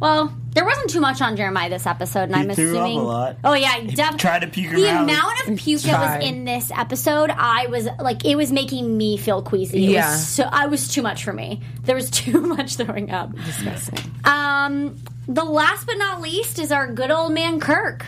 [0.00, 2.98] Well, there wasn't too much on Jeremiah this episode, and He I'm threw up assuming.
[2.98, 3.36] a lot.
[3.44, 4.18] Oh yeah, definitely.
[4.18, 5.02] tried to puke The him out.
[5.04, 9.16] amount of puke that was in this episode, I was like, it was making me
[9.16, 9.84] feel queasy.
[9.86, 10.10] It Yeah.
[10.10, 11.60] was so I was too much for me.
[11.84, 13.32] There was too much throwing up.
[13.44, 14.00] Disgusting.
[14.24, 14.96] Um,
[15.28, 18.04] the last but not least is our good old man Kirk.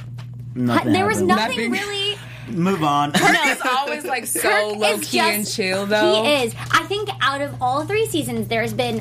[0.56, 1.70] Nothing there was nothing Nothing.
[1.70, 2.18] really.
[2.48, 3.12] Move on.
[3.14, 6.22] It's always like so Kirk low is key and chill, though.
[6.24, 6.54] He is.
[6.70, 9.00] I think out of all three seasons, there's been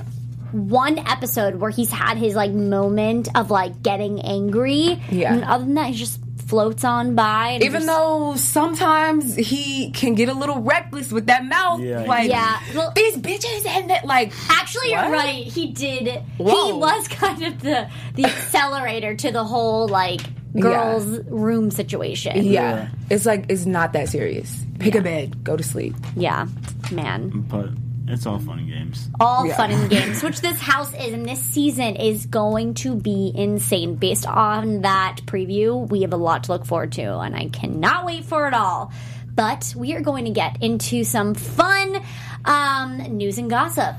[0.52, 5.02] one episode where he's had his like moment of like getting angry.
[5.10, 5.34] Yeah.
[5.34, 7.56] And other than that, he just floats on by.
[7.62, 12.30] Even just- though sometimes he can get a little reckless with that mouth, Yeah, like
[12.30, 12.60] Yeah.
[12.76, 15.44] Well- these bitches and that, like Actually, you're right.
[15.46, 16.22] He did.
[16.38, 16.66] Whoa.
[16.68, 20.22] He was kind of the the accelerator to the whole like
[20.60, 22.38] girls' room situation.
[22.38, 22.44] yeah,
[22.76, 22.88] Yeah.
[23.10, 24.66] it's like it's not that serious.
[24.80, 25.00] Pick Yeah.
[25.02, 25.96] a bed, go to sleep.
[26.16, 26.48] Yeah,
[26.92, 27.30] man.
[27.50, 27.70] but
[28.08, 29.08] it's all fun and games.
[29.20, 29.56] all Yeah.
[29.56, 33.96] fun and games, which this house is, and this season is going to be insane.
[33.96, 38.06] Based on that preview, we have a lot to look forward to, and I cannot
[38.06, 38.92] wait for it all.
[39.36, 42.02] But we are going to get into some fun
[42.46, 43.96] um, news and gossip.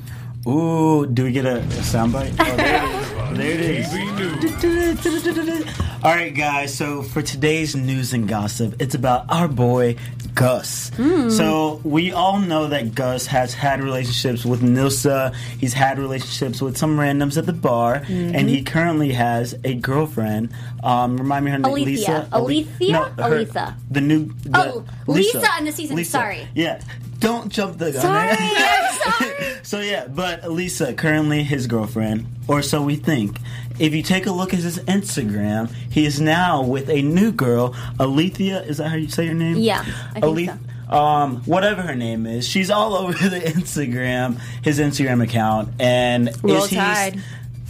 [0.47, 2.35] Ooh, do we get a, a soundbite?
[3.27, 3.91] Oh, there it is.
[3.91, 5.94] There it is.
[6.05, 6.75] All right, guys.
[6.77, 9.97] So for today's news and gossip, it's about our boy
[10.35, 10.91] Gus.
[11.35, 15.35] So we all know that Gus has had relationships with Nilsa.
[15.59, 20.51] He's had relationships with some randoms at the bar, and he currently has a girlfriend.
[20.83, 21.87] Um, remind me her name, Alethea.
[21.87, 22.29] Lisa.
[22.33, 22.97] Alethea?
[22.99, 23.75] her- Aletha.
[23.91, 24.27] The new.
[24.43, 26.47] The, Oh, Lisa in the season, sorry.
[26.55, 26.83] Yeah.
[27.21, 28.03] Don't jump the gun.
[28.03, 28.37] Sorry.
[29.05, 29.55] Sorry.
[29.63, 33.39] So yeah, but Lisa, currently his girlfriend, or so we think.
[33.79, 37.75] If you take a look at his Instagram, he is now with a new girl,
[37.99, 38.63] Alethea.
[38.63, 39.57] Is that how you say her name?
[39.57, 39.81] Yeah,
[40.15, 45.23] I think Aleth- Um, whatever her name is, she's all over the Instagram, his Instagram
[45.23, 46.77] account, and Roll is he?
[46.77, 47.21] Tide.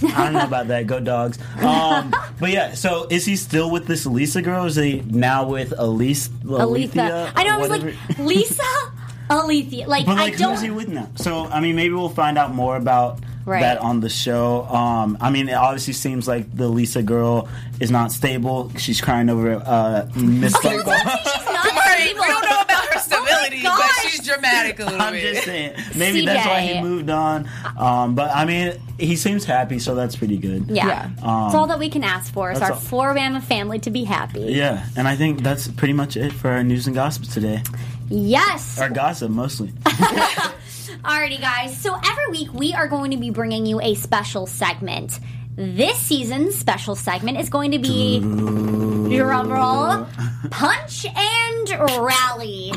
[0.03, 0.87] I don't know about that.
[0.89, 1.39] Go dogs.
[1.63, 4.67] Um, but yeah, so is he still with this Lisa girl?
[4.67, 6.29] Is he now with Elise?
[6.45, 7.33] Aletha.
[7.35, 7.55] I know.
[7.55, 8.63] I was like Lisa,
[9.31, 9.87] Alethea.
[9.89, 10.51] Like, but I like, don't.
[10.51, 11.09] who's he with now?
[11.15, 13.61] So I mean, maybe we'll find out more about Right.
[13.61, 14.65] that on the show.
[14.65, 17.49] Um, I mean, it obviously seems like the Lisa girl
[17.81, 18.73] is not stable.
[18.79, 20.55] She's crying over uh, Miss.
[20.57, 20.87] Okay, Funko.
[20.87, 24.81] let's not say she's not Right, we don't know about her stability, but she's dramatic
[24.81, 25.35] a little I'm bit.
[25.35, 25.75] just saying.
[25.95, 27.49] Maybe that's why he moved on.
[27.77, 30.67] Um, but I mean, he seems happy, so that's pretty good.
[30.71, 31.47] Yeah, Yeah.
[31.47, 34.05] it's all that we can ask for is our all- four Bama family to be
[34.05, 34.41] happy.
[34.41, 37.63] Yeah, and I think that's pretty much it for our news and gossip today.
[38.09, 38.79] Yes.
[38.81, 39.73] Our gossip mostly.
[41.03, 41.77] Alrighty, guys.
[41.77, 45.19] So every week we are going to be bringing you a special segment.
[45.57, 50.07] This season's special segment is going to be drum roll,
[50.51, 52.73] punch and rally.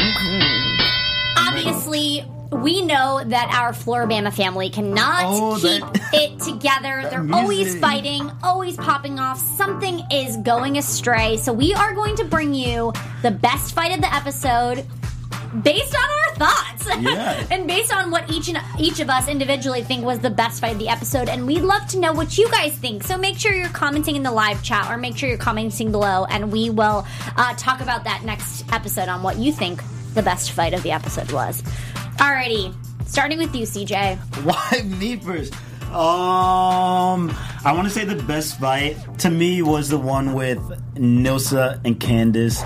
[1.37, 7.07] Obviously, we know that our Floribama family cannot Oh, keep that- it together.
[7.09, 9.39] They're always fighting, always popping off.
[9.57, 11.37] Something is going astray.
[11.37, 14.85] So we are going to bring you the best fight of the episode
[15.63, 16.87] based on our thoughts.
[16.99, 17.45] Yeah.
[17.51, 20.73] and based on what each and each of us individually think was the best fight
[20.73, 21.29] of the episode.
[21.29, 23.03] And we'd love to know what you guys think.
[23.03, 26.25] So make sure you're commenting in the live chat or make sure you're commenting below.
[26.25, 27.05] And we will
[27.35, 29.81] uh, talk about that next episode on what you think
[30.13, 31.61] the best fight of the episode was.
[32.17, 32.73] Alrighty.
[33.05, 35.53] Starting with you cj Why me first?
[35.93, 37.33] Um,
[37.65, 40.59] I want to say the best fight to me was the one with
[40.95, 42.61] Nilsa and Candace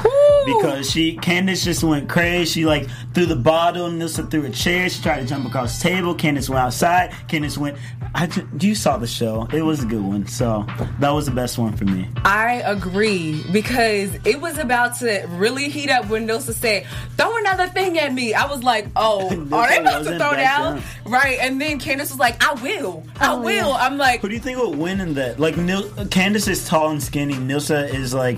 [0.46, 2.46] because she Candace just went crazy.
[2.62, 3.90] She like threw the bottle.
[3.90, 4.90] Nilsa threw a chair.
[4.90, 6.14] She tried to jump across the table.
[6.16, 7.14] Candace went outside.
[7.28, 7.78] Candace went.
[8.14, 8.30] I
[8.60, 9.48] you saw the show.
[9.54, 10.28] It was a good one.
[10.28, 10.66] So
[11.00, 12.10] that was the best one for me.
[12.26, 16.86] I agree because it was about to really heat up when Nilsa said,
[17.18, 20.38] "Throw another thing at me." I was like, "Oh, are they about to throw back
[20.38, 20.84] down?" down.
[21.06, 23.78] Right, and then Candace was like, "I will, I Oh, will." yeah.
[23.88, 25.40] I'm like, Who do you think will win in that?
[25.40, 27.34] Like Nil- Candace is tall and skinny.
[27.36, 28.38] Nilsa is like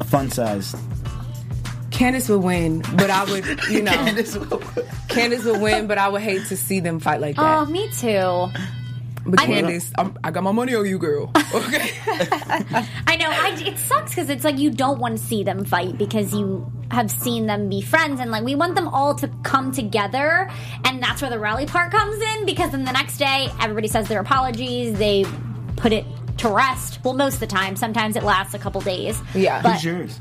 [0.00, 0.74] a fun size.
[1.90, 3.90] Candace would win, but I would, you know,
[5.08, 7.58] Candace would win, but I would hate to see them fight like that.
[7.58, 8.46] Oh, me too.
[9.28, 11.32] but I- Candace, I'm, I got my money on you, girl.
[11.54, 11.90] Okay.
[13.06, 13.28] I know.
[13.30, 16.70] I, it sucks because it's like you don't want to see them fight because you
[16.90, 20.50] have seen them be friends, and like we want them all to come together,
[20.84, 22.44] and that's where the rally part comes in.
[22.44, 24.98] Because then the next day, everybody says their apologies.
[24.98, 25.24] They
[25.78, 26.04] put it
[26.38, 27.00] to rest.
[27.04, 27.76] Well, most of the time.
[27.76, 29.20] Sometimes it lasts a couple days.
[29.34, 29.62] Yeah.
[29.62, 30.20] but Who's yours?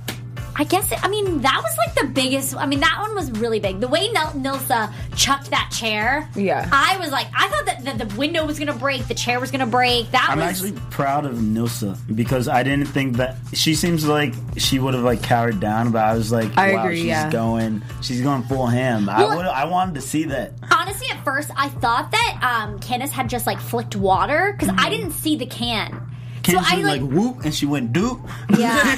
[0.60, 2.56] I guess it, I mean that was like the biggest.
[2.56, 3.80] I mean that one was really big.
[3.80, 6.28] The way Nil- Nilsa chucked that chair.
[6.36, 6.68] Yeah.
[6.72, 9.52] I was like, I thought that, that the window was gonna break, the chair was
[9.52, 10.10] gonna break.
[10.12, 14.34] That I'm was actually proud of Nilsa because I didn't think that she seems like
[14.58, 17.30] she would have like cowered down, but I was like, I wow, agree, she's yeah.
[17.32, 19.06] going, she's going full ham.
[19.06, 20.54] Well- I would, I wanted to see that.
[20.72, 24.90] honestly at first I thought that um, Candace had just like flicked water because I
[24.90, 26.02] didn't see the can.
[26.48, 28.20] Can so I like, like, whoop and she went doop?
[28.58, 28.96] yeah,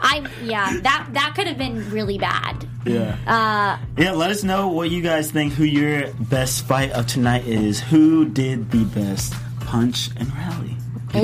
[0.00, 2.66] I yeah that that could have been really bad.
[2.86, 3.16] Yeah.
[3.26, 7.46] Uh, Yeah, let us know what you guys think who your best fight of tonight
[7.46, 7.80] is.
[7.80, 10.76] Who did the best punch and rally?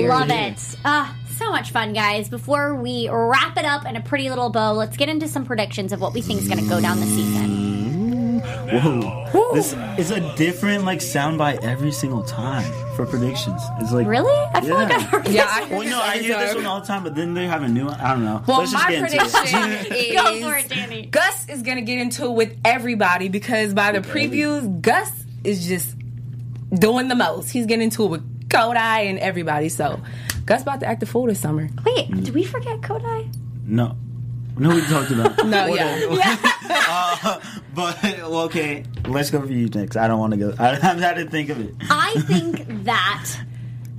[0.06, 0.76] love it.
[0.84, 2.28] Ah, so much fun, guys.
[2.28, 5.92] Before we wrap it up in a pretty little bow, let's get into some predictions
[5.92, 7.65] of what we think is going to go down this season.
[8.70, 9.52] Whoa.
[9.54, 13.60] This is a different like soundbite every single time for predictions.
[13.80, 14.32] It's like Really?
[14.54, 15.68] I feel like I've heard Yeah, this I one.
[15.68, 17.68] hear Well, no, I hear this one all the time, but then they have a
[17.68, 18.00] new one.
[18.00, 18.42] I don't know.
[18.46, 19.92] Well, Let's just my get into prediction it.
[19.92, 21.06] is Go for it, Danny.
[21.06, 25.10] Gus is gonna get into it with everybody because by the previews, Gus
[25.44, 25.94] is just
[26.74, 27.50] doing the most.
[27.50, 29.68] He's getting into it with Codi and everybody.
[29.68, 30.00] So
[30.44, 31.68] Gus about to act a fool this summer.
[31.84, 33.32] Wait, did we forget Codi?
[33.66, 33.96] no.
[34.58, 35.36] No, we talked about.
[35.46, 36.36] No, What yeah.
[36.88, 37.40] Uh,
[37.74, 39.96] but okay, let's go for you next.
[39.96, 40.54] I don't want to go.
[40.58, 41.74] I, I've had to think of it.
[41.90, 43.26] I think that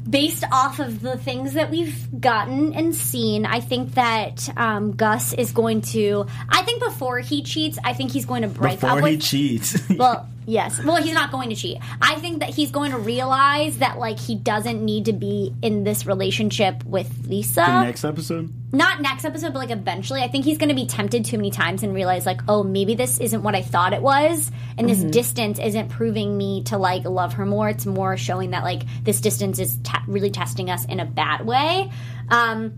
[0.09, 5.33] based off of the things that we've gotten and seen, I think that um, Gus
[5.33, 6.25] is going to.
[6.49, 9.21] I think before he cheats, I think he's going to break Before up he with.
[9.21, 9.77] cheats.
[9.89, 10.83] well, yes.
[10.83, 11.77] Well, he's not going to cheat.
[12.01, 15.83] I think that he's going to realize that like he doesn't need to be in
[15.83, 17.61] this relationship with Lisa.
[17.61, 18.51] the next episode.
[18.71, 20.21] not next episode, but like eventually.
[20.23, 22.95] I think he's going to be tempted too many times and realize like, oh, maybe
[22.95, 27.05] this isn't what I thought it was, and this distance isn't proving me to like
[27.05, 27.69] love her more.
[27.69, 31.45] It's more showing that like this distance is te- really testing us in a bad
[31.45, 31.91] way.
[32.29, 32.73] Um,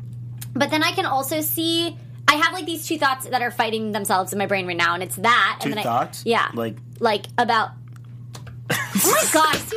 [0.54, 1.96] but then I can also see.
[2.30, 4.94] I have like these two thoughts that are fighting themselves in my brain right now,
[4.94, 5.58] and it's that.
[5.62, 6.24] Two and then thoughts?
[6.26, 7.72] I, yeah, Like- like about
[8.72, 9.72] Oh my gosh,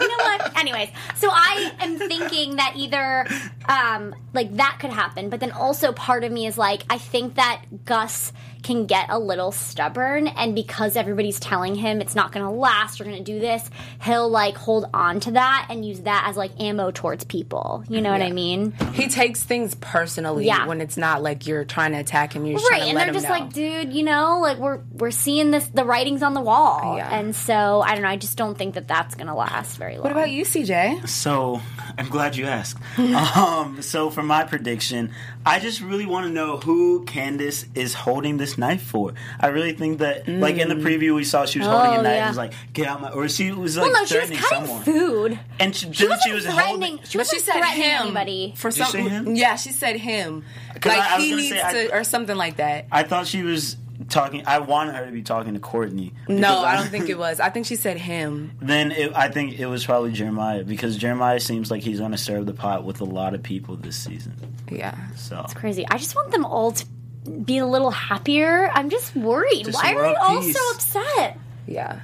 [0.00, 0.58] you know what?
[0.58, 3.26] Anyways, so I am thinking that either
[3.68, 7.36] um, like that could happen, but then also part of me is like, I think
[7.36, 12.44] that Gus can get a little stubborn, and because everybody's telling him it's not going
[12.44, 13.68] to last, you're going to do this,
[14.02, 17.84] he'll like hold on to that and use that as like ammo towards people.
[17.90, 18.72] You know what I mean?
[18.94, 20.66] He takes things personally Yeah.
[20.66, 22.46] when it's not like you're trying to attack him.
[22.46, 23.32] You're just Right, to and let they're just know.
[23.32, 27.14] like, dude, you know, like we're we're seeing this, the writing's on the wall, Yeah.
[27.18, 28.08] and so I don't know.
[28.08, 30.04] I just don't think that that's going to last very long.
[30.04, 31.06] what about you, CJ?
[31.06, 31.60] So
[31.98, 32.78] I'm glad you asked.
[32.98, 33.14] um,
[33.54, 35.10] Um, so for my prediction,
[35.46, 39.14] I just really want to know who Candace is holding this knife for.
[39.40, 40.84] I really think that, like in the hmm.
[40.86, 42.12] preview, we saw she was holding Oh, a knife.
[42.14, 42.18] yeah.
[42.26, 44.38] and was like, "Get out my!" Or she was like Well, no, she was threatening
[44.38, 44.82] cutting someone.
[44.84, 45.38] food.
[45.60, 46.66] And she, She then wasn't she was threatening.
[46.66, 46.96] holding.
[46.96, 48.54] She But she wasn't said threatening him anybody.
[48.56, 48.92] for Did you some.
[48.92, 49.34] say him?
[49.36, 50.44] Yeah, she said him.
[50.74, 52.86] Like I- I he needs say, to, I- or something like that.
[52.90, 53.76] I thought she was
[54.08, 54.42] talking.
[54.46, 56.12] I wanted her to be talking to Kortni.
[56.28, 57.40] No, because I don't think it was.
[57.40, 58.52] I think she said him.
[58.60, 62.18] Then it, I think it was probably Jeremiah because Jeremiah seems like he's going to
[62.18, 64.34] serve the pot with a lot of people this season.
[64.70, 64.96] Yeah.
[65.16, 65.86] So it's Crazy.
[65.90, 66.86] I just want them all to
[67.26, 68.70] be a little happier.
[68.74, 69.64] I'm just worried.
[69.64, 70.56] Just Why are they all peace.
[70.56, 71.38] so upset?
[71.66, 72.00] Yeah.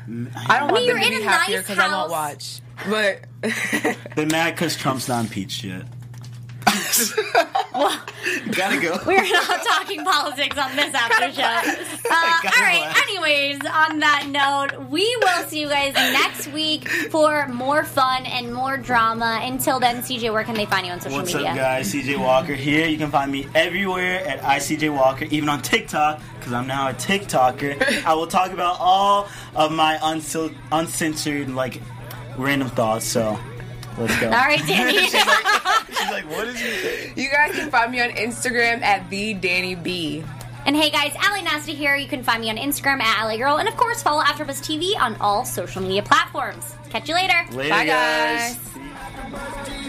[0.48, 2.60] I don't want you're them to in be a happier nice because I won't house.
[2.88, 3.20] watch.
[3.42, 5.82] But they're mad because Trump's not impeached yet.
[8.52, 8.98] Gotta go.
[9.06, 11.42] We're not talking politics on this after show.
[11.42, 12.92] Uh, all right.
[13.08, 18.52] Anyways, on that note, we will see you guys next week for more fun and
[18.52, 19.40] more drama.
[19.42, 21.50] Until then, CJ, where can they find you on social What's media?
[21.50, 21.92] up, guys?
[21.92, 22.86] CJ Walker here.
[22.86, 26.94] You can find me everywhere at ICJ Walker, even on TikTok, because I'm now a
[26.94, 28.04] TikToker.
[28.04, 31.80] I will talk about all of my unsil- uncensored, like,
[32.36, 33.06] random thoughts.
[33.06, 33.38] So,
[33.98, 34.26] let's go.
[34.26, 34.98] All right, Danny.
[35.08, 35.14] She's
[36.10, 37.22] like, what is he?
[37.22, 40.24] you guys can find me on Instagram at the Danny B.
[40.66, 41.96] And hey guys, Ali Nasty here.
[41.96, 45.00] You can find me on Instagram at Ali Girl, and of course follow AfterBuzz TV
[45.00, 46.74] on all social media platforms.
[46.90, 47.34] Catch you later.
[47.52, 48.56] Later, Bye, guys.
[48.56, 48.58] guys.
[49.66, 49.79] See you.